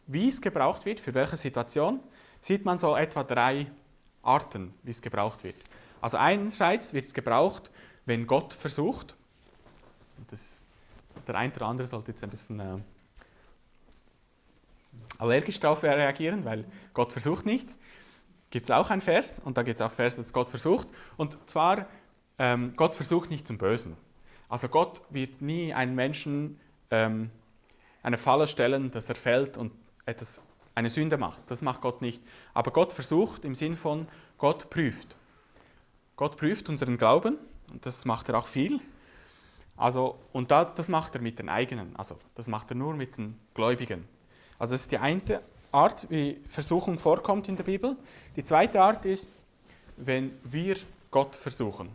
wie 0.07 0.27
es 0.27 0.41
gebraucht 0.41 0.86
wird, 0.86 0.99
für 0.99 1.13
welche 1.13 1.38
Situation, 1.38 2.01
sieht 2.41 2.65
man 2.65 2.78
so 2.78 2.95
etwa 2.95 3.23
drei 3.23 3.67
Arten, 4.21 4.73
wie 4.84 4.91
es 4.91 5.02
gebraucht 5.02 5.43
wird. 5.43 5.56
Also 6.02 6.17
einerseits 6.17 6.93
wird 6.93 7.06
es 7.06 7.13
gebraucht, 7.13 7.71
wenn 8.06 8.28
Gott 8.28 8.54
versucht. 8.54 9.15
Das, 10.28 10.63
der 11.28 11.36
eine 11.36 11.54
oder 11.54 11.65
andere 11.67 11.88
sollte 11.88 12.12
jetzt 12.12 12.23
ein 12.23 12.30
bisschen 12.30 12.60
äh, 12.60 12.78
allergisch 15.17 15.60
darauf 15.60 15.84
reagieren, 15.84 16.45
weil 16.45 16.65
Gott 16.93 17.12
versucht 17.12 17.45
nicht. 17.45 17.73
Gibt 18.50 18.65
es 18.65 18.71
auch 18.71 18.89
einen 18.89 19.02
Vers 19.02 19.39
und 19.39 19.58
da 19.58 19.63
gibt 19.63 19.80
es 19.80 19.86
auch 19.86 19.91
Vers, 19.91 20.15
dass 20.15 20.32
Gott 20.32 20.50
versucht. 20.50 20.88
Und 21.17 21.38
zwar, 21.50 21.88
ähm, 22.38 22.73
Gott 22.76 22.95
versucht 22.95 23.30
nicht 23.30 23.45
zum 23.45 23.58
Bösen. 23.58 23.97
Also 24.50 24.69
Gott 24.69 25.02
wird 25.10 25.41
nie 25.41 25.73
einen 25.73 25.95
Menschen 25.95 26.60
ähm, 26.91 27.30
eine 28.04 28.17
Falle 28.17 28.47
stellen, 28.47 28.89
dass 28.91 29.10
er 29.10 29.15
fällt 29.15 29.58
und 29.58 29.73
etwas, 30.06 30.41
eine 30.78 30.92
Sünde 30.92 31.18
macht. 31.18 31.42
Das 31.48 31.63
macht 31.63 31.82
Gott 31.82 32.04
nicht. 32.04 32.24
Aber 32.54 32.70
Gott 32.72 32.94
versucht 32.94 33.46
im 33.46 33.56
Sinn 33.56 33.74
von, 33.74 34.08
Gott 34.38 34.70
prüft. 34.70 35.16
Gott 36.16 36.38
prüft 36.38 36.70
unseren 36.70 36.98
Glauben 37.00 37.38
und 37.72 37.84
das 37.86 38.06
macht 38.06 38.30
er 38.30 38.38
auch 38.38 38.48
viel. 38.48 38.80
Also, 39.76 40.20
und 40.34 40.52
da, 40.52 40.66
das 40.66 40.88
macht 40.88 41.16
er 41.16 41.22
mit 41.22 41.40
den 41.40 41.50
eigenen, 41.50 41.96
also 41.96 42.18
das 42.36 42.48
macht 42.48 42.72
er 42.72 42.76
nur 42.76 42.94
mit 42.94 43.18
den 43.18 43.40
Gläubigen. 43.56 44.08
Also 44.60 44.76
das 44.76 44.82
ist 44.82 44.92
die 44.92 45.00
eine 45.00 45.42
Art, 45.72 46.10
wie 46.12 46.40
Versuchung 46.48 47.00
vorkommt 47.00 47.50
in 47.50 47.56
der 47.56 47.63
Bibel. 47.63 47.98
Die 48.36 48.44
zweite 48.44 48.80
Art 48.82 49.06
ist, 49.06 49.38
wenn 49.98 50.38
wir 50.44 50.78
Gott 51.10 51.36
versuchen. 51.36 51.90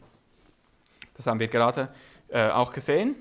Das 1.14 1.28
haben 1.28 1.38
wir 1.38 1.48
gerade 1.48 1.88
äh, 2.28 2.50
auch 2.50 2.72
gesehen, 2.72 3.14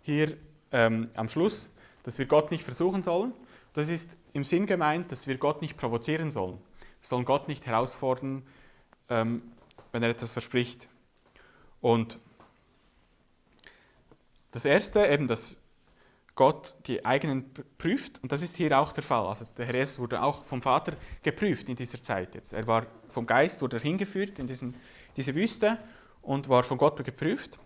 hier 0.00 0.36
ähm, 0.70 1.08
am 1.14 1.28
Schluss, 1.28 1.68
dass 2.02 2.18
wir 2.18 2.24
Gott 2.24 2.50
nicht 2.50 2.64
versuchen 2.64 3.02
sollen. 3.02 3.32
Das 3.74 3.88
ist 3.88 4.16
im 4.32 4.44
Sinn 4.44 4.66
gemeint, 4.66 5.12
dass 5.12 5.26
wir 5.26 5.36
Gott 5.38 5.62
nicht 5.62 5.76
provozieren 5.76 6.30
sollen. 6.30 6.58
Wir 7.00 7.08
sollen 7.08 7.24
Gott 7.24 7.48
nicht 7.48 7.66
herausfordern, 7.66 8.42
ähm, 9.08 9.42
wenn 9.90 10.02
er 10.02 10.10
etwas 10.10 10.32
verspricht. 10.32 10.88
Und 11.80 12.18
das 14.52 14.64
Erste, 14.64 15.06
eben, 15.06 15.26
dass 15.26 15.58
Gott 16.34 16.74
die 16.86 17.04
eigenen 17.04 17.52
prüft, 17.76 18.22
und 18.22 18.32
das 18.32 18.42
ist 18.42 18.56
hier 18.56 18.78
auch 18.78 18.92
der 18.92 19.02
Fall. 19.02 19.26
Also 19.26 19.46
der 19.58 19.66
Herr 19.66 19.74
Jesus 19.74 19.98
wurde 19.98 20.22
auch 20.22 20.44
vom 20.44 20.62
Vater 20.62 20.94
geprüft 21.22 21.68
in 21.68 21.76
dieser 21.76 22.02
Zeit. 22.02 22.34
Jetzt. 22.34 22.52
Er 22.52 22.66
war 22.66 22.86
vom 23.08 23.26
Geist 23.26 23.60
wurde 23.60 23.76
er 23.76 23.82
hingeführt 23.82 24.38
in 24.38 24.46
diesen, 24.46 24.74
diese 25.16 25.34
Wüste 25.34 25.78
und 26.22 26.48
war 26.48 26.62
von 26.62 26.78
Gott 26.78 27.04
geprüft. 27.04 27.58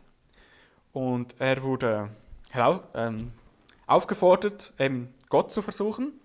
Und 0.93 1.37
er 1.39 1.63
wurde 1.63 2.11
ähm, 2.95 3.33
aufgefordert, 3.87 4.73
eben 4.79 5.15
Gott 5.29 5.53
zu 5.53 5.63
versuchen. 5.63 6.19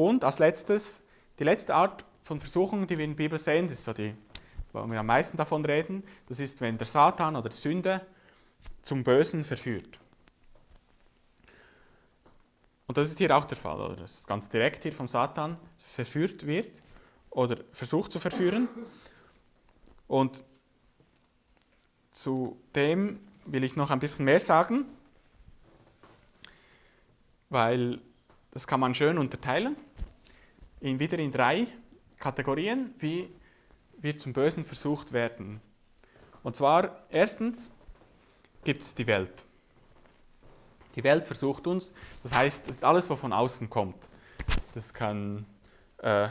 Und 0.00 0.24
als 0.24 0.38
letztes, 0.38 1.02
die 1.38 1.44
letzte 1.44 1.74
Art 1.74 2.06
von 2.22 2.40
Versuchung, 2.40 2.86
die 2.86 2.96
wir 2.96 3.04
in 3.04 3.10
der 3.10 3.18
Bibel 3.18 3.38
sehen, 3.38 3.66
das 3.66 3.80
ist 3.80 3.84
so 3.84 3.92
die, 3.92 4.14
wo 4.72 4.86
wir 4.86 4.98
am 4.98 5.04
meisten 5.04 5.36
davon 5.36 5.62
reden, 5.62 6.02
das 6.26 6.40
ist, 6.40 6.62
wenn 6.62 6.78
der 6.78 6.86
Satan 6.86 7.36
oder 7.36 7.50
die 7.50 7.56
Sünde 7.56 8.00
zum 8.80 9.04
Bösen 9.04 9.44
verführt. 9.44 10.00
Und 12.86 12.96
das 12.96 13.08
ist 13.08 13.18
hier 13.18 13.36
auch 13.36 13.44
der 13.44 13.58
Fall, 13.58 13.78
oder? 13.78 13.96
Das 13.96 14.26
ganz 14.26 14.48
direkt 14.48 14.84
hier 14.84 14.92
vom 14.94 15.06
Satan 15.06 15.58
verführt 15.76 16.46
wird 16.46 16.80
oder 17.28 17.58
versucht 17.70 18.10
zu 18.10 18.18
verführen. 18.18 18.70
Und 20.08 20.44
zu 22.10 22.58
dem 22.74 23.20
will 23.44 23.64
ich 23.64 23.76
noch 23.76 23.90
ein 23.90 23.98
bisschen 23.98 24.24
mehr 24.24 24.40
sagen, 24.40 24.86
weil 27.50 28.00
das 28.50 28.66
kann 28.66 28.80
man 28.80 28.94
schön 28.94 29.18
unterteilen, 29.18 29.76
in, 30.80 30.98
wieder 30.98 31.18
in 31.18 31.30
drei 31.30 31.66
Kategorien, 32.18 32.94
wie 32.98 33.30
wir 33.98 34.16
zum 34.16 34.32
Bösen 34.32 34.64
versucht 34.64 35.12
werden. 35.12 35.60
Und 36.42 36.56
zwar 36.56 37.04
erstens 37.10 37.70
gibt 38.64 38.82
es 38.82 38.94
die 38.94 39.06
Welt. 39.06 39.44
Die 40.96 41.04
Welt 41.04 41.26
versucht 41.26 41.66
uns, 41.66 41.92
das 42.22 42.32
heißt, 42.32 42.64
es 42.68 42.76
ist 42.76 42.84
alles, 42.84 43.08
was 43.08 43.20
von 43.20 43.32
außen 43.32 43.70
kommt. 43.70 44.08
Das 44.74 44.92
kann, 44.92 45.46
äh, 45.98 46.28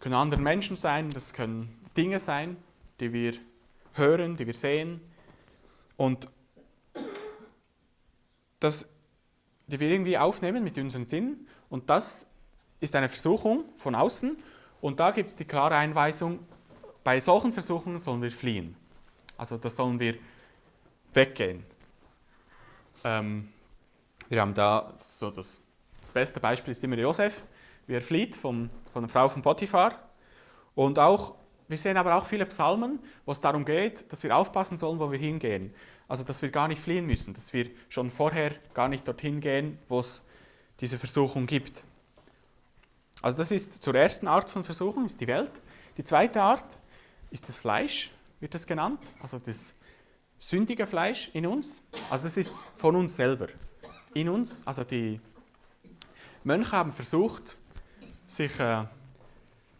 können 0.00 0.14
andere 0.14 0.40
Menschen 0.40 0.76
sein, 0.76 1.08
das 1.10 1.32
können 1.32 1.80
Dinge 1.96 2.18
sein, 2.18 2.56
die 3.00 3.12
wir 3.12 3.32
hören, 3.94 4.36
die 4.36 4.46
wir 4.46 4.54
sehen. 4.54 5.00
Und 5.96 6.28
das, 8.60 8.86
die 9.72 9.80
wir 9.80 9.90
irgendwie 9.90 10.18
aufnehmen 10.18 10.62
mit 10.62 10.76
unseren 10.78 11.08
Sinnen. 11.08 11.48
Und 11.70 11.88
das 11.90 12.26
ist 12.80 12.94
eine 12.94 13.08
Versuchung 13.08 13.64
von 13.76 13.94
außen. 13.94 14.36
Und 14.80 15.00
da 15.00 15.10
gibt 15.10 15.30
es 15.30 15.36
die 15.36 15.44
klare 15.44 15.76
Einweisung, 15.76 16.40
bei 17.04 17.18
solchen 17.18 17.50
Versuchen 17.50 17.98
sollen 17.98 18.22
wir 18.22 18.30
fliehen. 18.30 18.76
Also 19.36 19.56
das 19.56 19.74
sollen 19.74 19.98
wir 19.98 20.14
weggehen. 21.12 21.64
Ähm, 23.02 23.48
wir 24.28 24.40
haben 24.40 24.54
da 24.54 24.94
so 24.98 25.30
das 25.30 25.60
beste 26.12 26.38
Beispiel 26.38 26.72
ist 26.72 26.84
immer 26.84 26.96
Josef, 26.96 27.44
wie 27.86 27.94
er 27.94 28.00
flieht 28.00 28.36
vom, 28.36 28.70
von 28.92 29.02
der 29.02 29.08
Frau 29.08 29.26
von 29.26 29.42
Potiphar. 29.42 29.94
Und 30.74 30.98
auch, 30.98 31.34
wir 31.72 31.78
sehen 31.78 31.96
aber 31.96 32.14
auch 32.14 32.24
viele 32.24 32.46
Psalmen, 32.46 33.00
wo 33.26 33.32
es 33.32 33.40
darum 33.40 33.64
geht, 33.64 34.10
dass 34.12 34.22
wir 34.22 34.36
aufpassen 34.36 34.78
sollen, 34.78 35.00
wo 35.00 35.10
wir 35.10 35.18
hingehen. 35.18 35.74
Also, 36.06 36.22
dass 36.22 36.42
wir 36.42 36.50
gar 36.50 36.68
nicht 36.68 36.80
fliehen 36.80 37.06
müssen, 37.06 37.34
dass 37.34 37.52
wir 37.52 37.70
schon 37.88 38.10
vorher 38.10 38.52
gar 38.74 38.88
nicht 38.88 39.08
dorthin 39.08 39.40
gehen, 39.40 39.78
wo 39.88 39.98
es 39.98 40.22
diese 40.80 40.98
Versuchung 40.98 41.46
gibt. 41.46 41.84
Also, 43.22 43.38
das 43.38 43.50
ist 43.50 43.82
zur 43.82 43.94
ersten 43.94 44.28
Art 44.28 44.48
von 44.48 44.62
Versuchung, 44.62 45.06
ist 45.06 45.20
die 45.20 45.26
Welt. 45.26 45.50
Die 45.96 46.04
zweite 46.04 46.42
Art 46.42 46.78
ist 47.30 47.48
das 47.48 47.58
Fleisch, 47.58 48.10
wird 48.38 48.54
das 48.54 48.66
genannt. 48.66 49.14
Also, 49.20 49.38
das 49.38 49.74
sündige 50.42 50.86
Fleisch 50.86 51.30
in 51.32 51.46
uns. 51.46 51.82
Also 52.10 52.24
das 52.24 52.36
ist 52.36 52.52
von 52.74 52.96
uns 52.96 53.14
selber. 53.14 53.46
In 54.12 54.28
uns, 54.28 54.62
also 54.66 54.82
die 54.82 55.20
Mönche 56.42 56.72
haben 56.72 56.90
versucht, 56.90 57.58
sich 58.26 58.58
äh, 58.58 58.84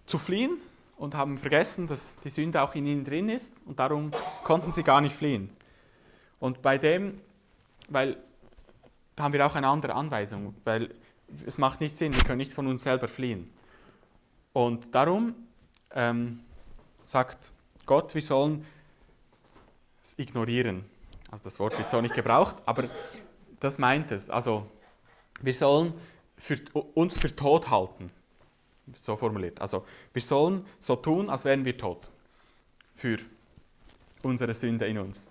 zu 0.07 0.19
fliehen 0.19 0.59
und 1.03 1.17
haben 1.17 1.37
vergessen, 1.37 1.89
dass 1.89 2.17
die 2.21 2.31
Sünde 2.31 2.63
auch 2.63 2.77
in 2.77 2.87
ihnen 2.87 3.03
drin 3.03 3.29
ist 3.29 3.61
und 3.67 3.81
darum 3.81 4.13
konnten 4.45 4.73
sie 4.73 4.85
gar 4.85 5.01
nicht 5.01 5.17
fliehen. 5.17 5.51
Und 6.39 6.63
bei 6.63 6.79
dem, 6.79 7.21
weil 7.89 8.17
da 9.17 9.25
haben 9.25 9.33
wir 9.33 9.45
auch 9.45 9.57
eine 9.57 9.67
andere 9.67 9.97
Anweisung, 9.97 10.55
weil 10.63 10.95
es 11.45 11.59
macht 11.59 11.81
nicht 11.81 11.97
Sinn, 11.97 12.15
wir 12.15 12.23
können 12.23 12.39
nicht 12.39 12.53
von 12.53 12.69
uns 12.69 12.85
selber 12.85 13.09
fliehen. 13.09 13.53
Und 14.53 14.95
darum 14.95 15.35
ähm, 15.91 16.39
sagt 17.05 17.51
Gott, 17.85 18.15
wir 18.15 18.23
sollen 18.23 18.65
ignorieren. 20.19 20.85
Also 21.33 21.43
das 21.43 21.59
Wort 21.59 21.77
wird 21.79 21.91
so 21.91 22.01
nicht 22.01 22.15
gebraucht, 22.15 22.55
aber 22.65 22.89
das 23.59 23.79
meint 23.79 24.13
es. 24.13 24.31
Also 24.31 24.71
wir 25.41 25.55
sollen 25.55 25.95
für, 26.37 26.61
uns 26.95 27.19
für 27.19 27.35
tot 27.35 27.71
halten. 27.71 28.13
So 28.95 29.17
formuliert. 29.17 29.61
Also 29.61 29.85
wir 30.13 30.23
sollen 30.23 30.67
so 30.79 30.97
tun, 30.97 31.31
als 31.31 31.45
wären 31.45 31.65
wir 31.65 31.77
tot. 31.77 32.11
Für 32.95 33.19
unsere 34.23 34.55
Sünde 34.55 34.87
in 34.87 34.99
uns. 34.99 35.31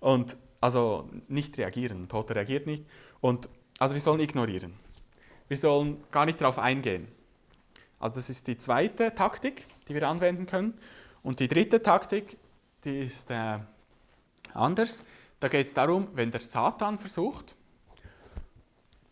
Und 0.00 0.38
also 0.60 1.08
nicht 1.28 1.58
reagieren. 1.58 2.08
Tote 2.08 2.34
reagiert 2.34 2.66
nicht. 2.66 2.84
Und 3.20 3.48
also 3.78 3.94
wir 3.94 4.00
sollen 4.00 4.20
ignorieren. 4.20 4.74
Wir 5.48 5.56
sollen 5.56 6.02
gar 6.10 6.26
nicht 6.26 6.40
darauf 6.40 6.58
eingehen. 6.58 7.08
Also 7.98 8.16
das 8.16 8.30
ist 8.30 8.46
die 8.46 8.56
zweite 8.56 9.14
Taktik, 9.14 9.66
die 9.88 9.94
wir 9.94 10.08
anwenden 10.08 10.46
können. 10.46 10.74
Und 11.22 11.40
die 11.40 11.48
dritte 11.48 11.82
Taktik, 11.82 12.38
die 12.84 13.00
ist 13.00 13.30
äh, 13.30 13.58
Anders, 14.54 15.04
da 15.38 15.48
geht 15.48 15.66
es 15.66 15.74
darum, 15.74 16.08
wenn 16.14 16.30
der 16.30 16.40
Satan 16.40 16.98
versucht, 16.98 17.54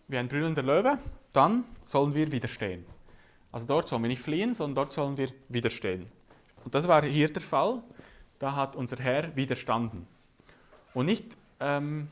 wie 0.08 0.18
ein 0.18 0.28
brüllender 0.28 0.62
Löwe, 0.62 0.98
dann 1.32 1.64
sollen 1.84 2.14
wir 2.14 2.30
widerstehen. 2.32 2.84
Also 3.52 3.66
dort 3.66 3.88
sollen 3.88 4.02
wir 4.02 4.08
nicht 4.08 4.22
fliehen, 4.22 4.54
sondern 4.54 4.74
dort 4.74 4.92
sollen 4.92 5.16
wir 5.16 5.30
widerstehen. 5.48 6.06
Und 6.64 6.74
das 6.74 6.86
war 6.86 7.02
hier 7.04 7.32
der 7.32 7.42
Fall. 7.42 7.82
Da 8.38 8.54
hat 8.54 8.76
unser 8.76 8.96
Herr 8.98 9.34
widerstanden. 9.36 10.06
Und 10.94 11.06
nicht 11.06 11.36
ähm, 11.60 12.08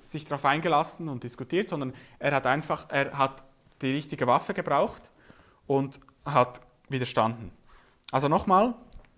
sich 0.00 0.24
darauf 0.24 0.44
eingelassen 0.44 1.08
und 1.08 1.22
diskutiert, 1.22 1.68
sondern 1.68 1.92
er 2.18 2.32
hat 2.32 2.46
einfach, 2.46 2.86
er 2.88 3.16
hat 3.16 3.44
die 3.82 3.92
richtige 3.92 4.26
Waffe 4.26 4.54
gebraucht 4.54 5.10
und 5.66 6.00
hat 6.24 6.60
widerstanden. 6.88 7.50
Also 8.10 8.28
nochmal, 8.28 8.74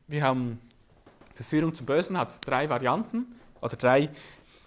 wir 0.08 0.22
haben 0.22 0.60
Verführung 1.34 1.74
zum 1.74 1.86
Bösen 1.86 2.18
hat 2.18 2.28
es 2.28 2.40
drei 2.40 2.68
Varianten, 2.68 3.36
oder 3.60 3.76
drei. 3.76 4.10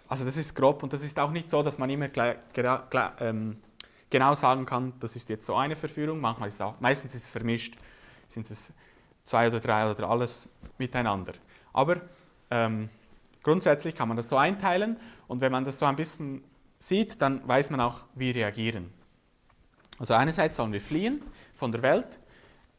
Also 0.08 0.26
das 0.26 0.38
ist 0.38 0.56
grob 0.56 0.84
und 0.84 0.94
das 0.94 1.04
ist 1.04 1.20
auch 1.20 1.32
nicht 1.32 1.50
so, 1.50 1.64
dass 1.64 1.78
man 1.78 1.90
immer 1.90 2.08
gleich, 2.08 2.38
ähm, 3.20 3.58
genau 4.10 4.34
sagen 4.34 4.66
kann, 4.66 4.94
das 5.00 5.16
ist 5.16 5.30
jetzt 5.30 5.46
so 5.46 5.56
eine 5.56 5.76
Verführung. 5.76 6.20
Manchmal 6.20 6.48
ist 6.48 6.62
auch, 6.62 6.80
meistens 6.80 7.16
ist 7.16 7.24
es 7.24 7.30
vermischt, 7.30 7.76
sind 8.28 8.50
es 8.50 8.74
zwei 9.24 9.48
oder 9.48 9.60
drei 9.60 9.90
oder 9.90 10.10
alles 10.10 10.50
miteinander. 10.78 11.34
Aber 11.74 12.02
ähm, 12.50 12.90
grundsätzlich 13.44 13.96
kann 13.96 14.08
man 14.08 14.18
das 14.18 14.30
so 14.30 14.38
einteilen 14.38 14.98
und 15.28 15.42
wenn 15.42 15.52
man 15.52 15.64
das 15.64 15.80
so 15.80 15.86
ein 15.86 15.96
bisschen 15.96 16.44
sieht, 16.80 17.22
dann 17.22 17.48
weiß 17.48 17.70
man 17.72 17.82
auch, 17.82 18.06
wie 18.16 18.32
reagieren. 18.32 18.92
Also 20.00 20.14
einerseits 20.14 20.58
sollen 20.58 20.72
wir 20.72 20.82
fliehen 20.82 21.22
von 21.54 21.72
der 21.72 21.82
Welt, 21.82 22.20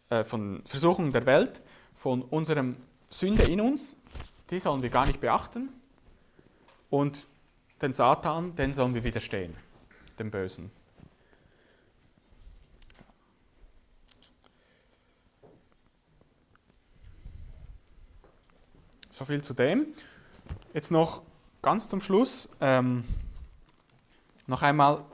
äh, 0.09 0.25
von 0.25 0.63
Versuchungen 0.65 1.13
der 1.13 1.27
Welt, 1.27 1.61
von 1.95 2.23
unserem 2.23 2.77
Sünde 3.11 3.45
in 3.45 3.61
uns, 3.61 3.97
die 4.51 4.59
sollen 4.59 4.83
wir 4.83 4.91
gar 4.91 5.07
nicht 5.07 5.21
beachten. 5.21 5.69
Und 6.89 7.29
den 7.83 7.93
Satan, 7.93 8.57
den 8.57 8.73
sollen 8.73 8.95
wir 8.95 9.05
widerstehen, 9.05 9.55
dem 10.19 10.31
Bösen. 10.31 10.71
So 19.21 19.27
viel 19.27 19.43
zu 19.43 19.53
dem. 19.53 19.89
Jetzt 20.73 20.91
noch 20.91 21.21
ganz 21.61 21.91
zum 21.91 22.01
Schluss 22.01 22.49
ähm, 22.59 23.05
noch 24.47 24.63
einmal 24.63 25.05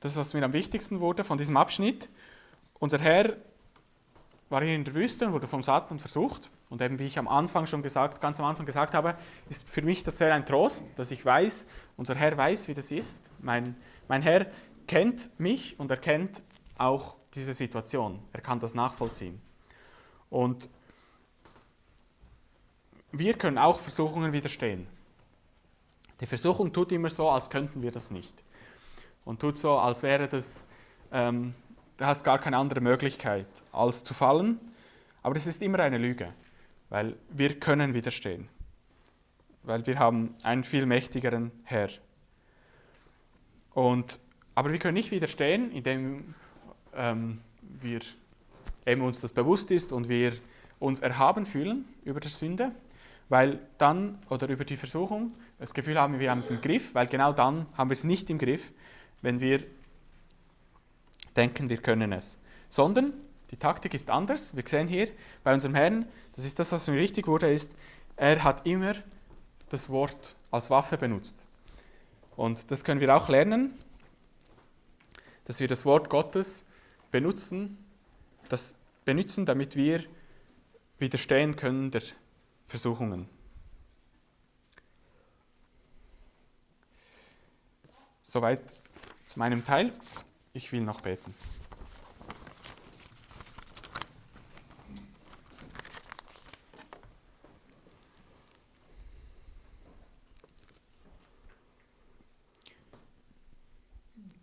das, 0.00 0.14
was 0.18 0.34
mir 0.34 0.44
am 0.44 0.52
wichtigsten 0.52 1.00
wurde 1.00 1.24
von 1.24 1.38
diesem 1.38 1.56
Abschnitt. 1.56 2.10
Unser 2.74 2.98
Herr 2.98 3.34
war 4.50 4.62
hier 4.62 4.74
in 4.74 4.84
der 4.84 4.94
Wüste 4.94 5.24
und 5.24 5.32
wurde 5.32 5.46
vom 5.46 5.62
Satan 5.62 5.98
versucht. 5.98 6.50
Und 6.68 6.82
eben 6.82 6.98
wie 6.98 7.06
ich 7.06 7.18
am 7.18 7.28
Anfang 7.28 7.64
schon 7.64 7.82
gesagt, 7.82 8.20
ganz 8.20 8.38
am 8.40 8.44
Anfang 8.44 8.66
gesagt 8.66 8.92
habe, 8.92 9.14
ist 9.48 9.66
für 9.66 9.80
mich 9.80 10.02
das 10.02 10.18
sehr 10.18 10.34
ein 10.34 10.44
Trost, 10.44 10.98
dass 10.98 11.12
ich 11.12 11.24
weiß, 11.24 11.66
unser 11.96 12.14
Herr 12.14 12.36
weiß, 12.36 12.68
wie 12.68 12.74
das 12.74 12.90
ist. 12.90 13.30
Mein, 13.40 13.74
mein 14.06 14.20
Herr 14.20 14.44
kennt 14.86 15.30
mich 15.40 15.80
und 15.80 15.90
er 15.90 15.96
kennt 15.96 16.42
auch 16.76 17.16
diese 17.32 17.54
Situation. 17.54 18.22
Er 18.34 18.42
kann 18.42 18.60
das 18.60 18.74
nachvollziehen. 18.74 19.40
Und 20.28 20.68
wir 23.18 23.34
können 23.34 23.58
auch 23.58 23.78
Versuchungen 23.78 24.32
widerstehen. 24.32 24.86
Die 26.20 26.26
Versuchung 26.26 26.72
tut 26.72 26.92
immer 26.92 27.10
so, 27.10 27.28
als 27.28 27.50
könnten 27.50 27.82
wir 27.82 27.90
das 27.90 28.10
nicht. 28.10 28.44
Und 29.24 29.40
tut 29.40 29.58
so, 29.58 29.78
als 29.78 30.02
wäre 30.02 30.28
das, 30.28 30.64
ähm, 31.12 31.54
du 31.96 32.04
hast 32.04 32.24
gar 32.24 32.38
keine 32.38 32.56
andere 32.58 32.80
Möglichkeit, 32.80 33.46
als 33.72 34.04
zu 34.04 34.14
fallen. 34.14 34.60
Aber 35.22 35.34
das 35.34 35.46
ist 35.46 35.62
immer 35.62 35.80
eine 35.80 35.98
Lüge, 35.98 36.32
weil 36.90 37.16
wir 37.30 37.58
können 37.58 37.94
widerstehen. 37.94 38.48
Weil 39.62 39.86
wir 39.86 39.98
haben 39.98 40.34
einen 40.42 40.62
viel 40.62 40.86
mächtigeren 40.86 41.50
Herr. 41.64 41.88
Und, 43.72 44.20
aber 44.54 44.70
wir 44.70 44.78
können 44.78 44.94
nicht 44.94 45.10
widerstehen, 45.10 45.72
indem 45.72 46.34
ähm, 46.94 47.40
wir 47.60 48.00
eben 48.86 49.02
uns 49.02 49.20
das 49.20 49.32
bewusst 49.32 49.70
ist 49.70 49.92
und 49.92 50.08
wir 50.08 50.34
uns 50.78 51.00
erhaben 51.00 51.46
fühlen 51.46 51.86
über 52.04 52.20
die 52.20 52.28
Sünde, 52.28 52.72
weil 53.28 53.60
dann, 53.78 54.18
oder 54.28 54.48
über 54.48 54.64
die 54.64 54.76
Versuchung, 54.76 55.34
das 55.58 55.74
Gefühl 55.74 55.98
haben, 55.98 56.18
wir 56.18 56.30
haben 56.30 56.40
es 56.40 56.50
im 56.50 56.60
Griff, 56.60 56.94
weil 56.94 57.06
genau 57.06 57.32
dann 57.32 57.66
haben 57.74 57.90
wir 57.90 57.94
es 57.94 58.04
nicht 58.04 58.28
im 58.30 58.38
Griff, 58.38 58.72
wenn 59.22 59.40
wir 59.40 59.64
denken, 61.36 61.68
wir 61.68 61.78
können 61.78 62.12
es. 62.12 62.38
Sondern 62.68 63.14
die 63.50 63.56
Taktik 63.56 63.94
ist 63.94 64.10
anders. 64.10 64.54
Wir 64.56 64.64
sehen 64.66 64.88
hier 64.88 65.08
bei 65.42 65.54
unserem 65.54 65.74
Herrn, 65.74 66.06
das 66.34 66.44
ist 66.44 66.58
das, 66.58 66.72
was 66.72 66.88
mir 66.88 66.98
wichtig 66.98 67.26
wurde, 67.26 67.50
ist, 67.52 67.74
er 68.16 68.42
hat 68.44 68.66
immer 68.66 68.94
das 69.68 69.88
Wort 69.88 70.36
als 70.50 70.70
Waffe 70.70 70.96
benutzt. 70.96 71.46
Und 72.36 72.70
das 72.70 72.84
können 72.84 73.00
wir 73.00 73.14
auch 73.14 73.28
lernen, 73.28 73.74
dass 75.44 75.60
wir 75.60 75.68
das 75.68 75.84
Wort 75.84 76.10
Gottes 76.10 76.64
benutzen, 77.10 77.78
das 78.48 78.76
benutzen, 79.04 79.46
damit 79.46 79.76
wir 79.76 80.02
widerstehen 80.98 81.56
können 81.56 81.90
der 81.90 82.02
Versuchungen. 82.66 83.28
Soweit 88.22 88.60
zu 89.26 89.38
meinem 89.38 89.62
Teil. 89.62 89.92
Ich 90.52 90.70
will 90.72 90.80
noch 90.80 91.00
beten. 91.00 91.34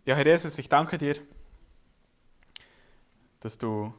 Ja, 0.04 0.16
Herr 0.16 0.26
Jesus, 0.26 0.58
ich 0.58 0.68
danke 0.68 0.98
dir, 0.98 1.16
dass 3.40 3.58
du 3.58 3.94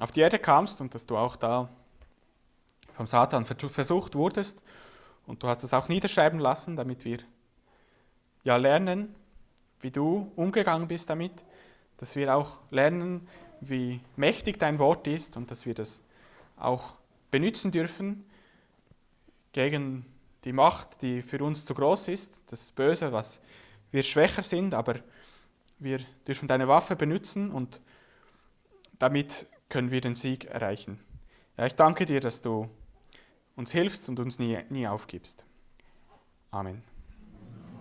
auf 0.00 0.12
die 0.12 0.20
Erde 0.20 0.38
kamst 0.38 0.80
und 0.80 0.94
dass 0.94 1.04
du 1.04 1.16
auch 1.16 1.36
da 1.36 1.68
vom 2.98 3.06
Satan 3.06 3.44
versucht 3.44 4.16
wurdest 4.16 4.64
und 5.24 5.44
du 5.44 5.46
hast 5.46 5.62
es 5.62 5.72
auch 5.72 5.88
niederschreiben 5.88 6.40
lassen, 6.40 6.74
damit 6.74 7.04
wir 7.04 7.18
ja 8.42 8.56
lernen, 8.56 9.14
wie 9.80 9.92
du 9.92 10.32
umgegangen 10.34 10.88
bist 10.88 11.08
damit, 11.08 11.44
dass 11.98 12.16
wir 12.16 12.34
auch 12.34 12.58
lernen, 12.72 13.28
wie 13.60 14.00
mächtig 14.16 14.58
dein 14.58 14.80
Wort 14.80 15.06
ist 15.06 15.36
und 15.36 15.48
dass 15.52 15.64
wir 15.64 15.74
das 15.74 16.02
auch 16.56 16.94
benutzen 17.30 17.70
dürfen 17.70 18.28
gegen 19.52 20.04
die 20.42 20.52
Macht, 20.52 21.00
die 21.02 21.22
für 21.22 21.38
uns 21.44 21.66
zu 21.66 21.74
groß 21.74 22.08
ist, 22.08 22.42
das 22.50 22.72
Böse, 22.72 23.12
was 23.12 23.40
wir 23.92 24.02
schwächer 24.02 24.42
sind, 24.42 24.74
aber 24.74 24.96
wir 25.78 26.00
dürfen 26.26 26.48
deine 26.48 26.66
Waffe 26.66 26.96
benutzen 26.96 27.52
und 27.52 27.80
damit 28.98 29.46
können 29.68 29.92
wir 29.92 30.00
den 30.00 30.16
Sieg 30.16 30.46
erreichen. 30.46 30.98
Ja, 31.56 31.66
ich 31.66 31.76
danke 31.76 32.06
dir, 32.06 32.18
dass 32.18 32.42
du 32.42 32.68
uns 33.58 33.72
hilfst 33.72 34.08
und 34.08 34.20
uns 34.20 34.38
nie, 34.38 34.56
nie 34.70 34.86
aufgibst. 34.86 35.44
Amen. 36.52 36.82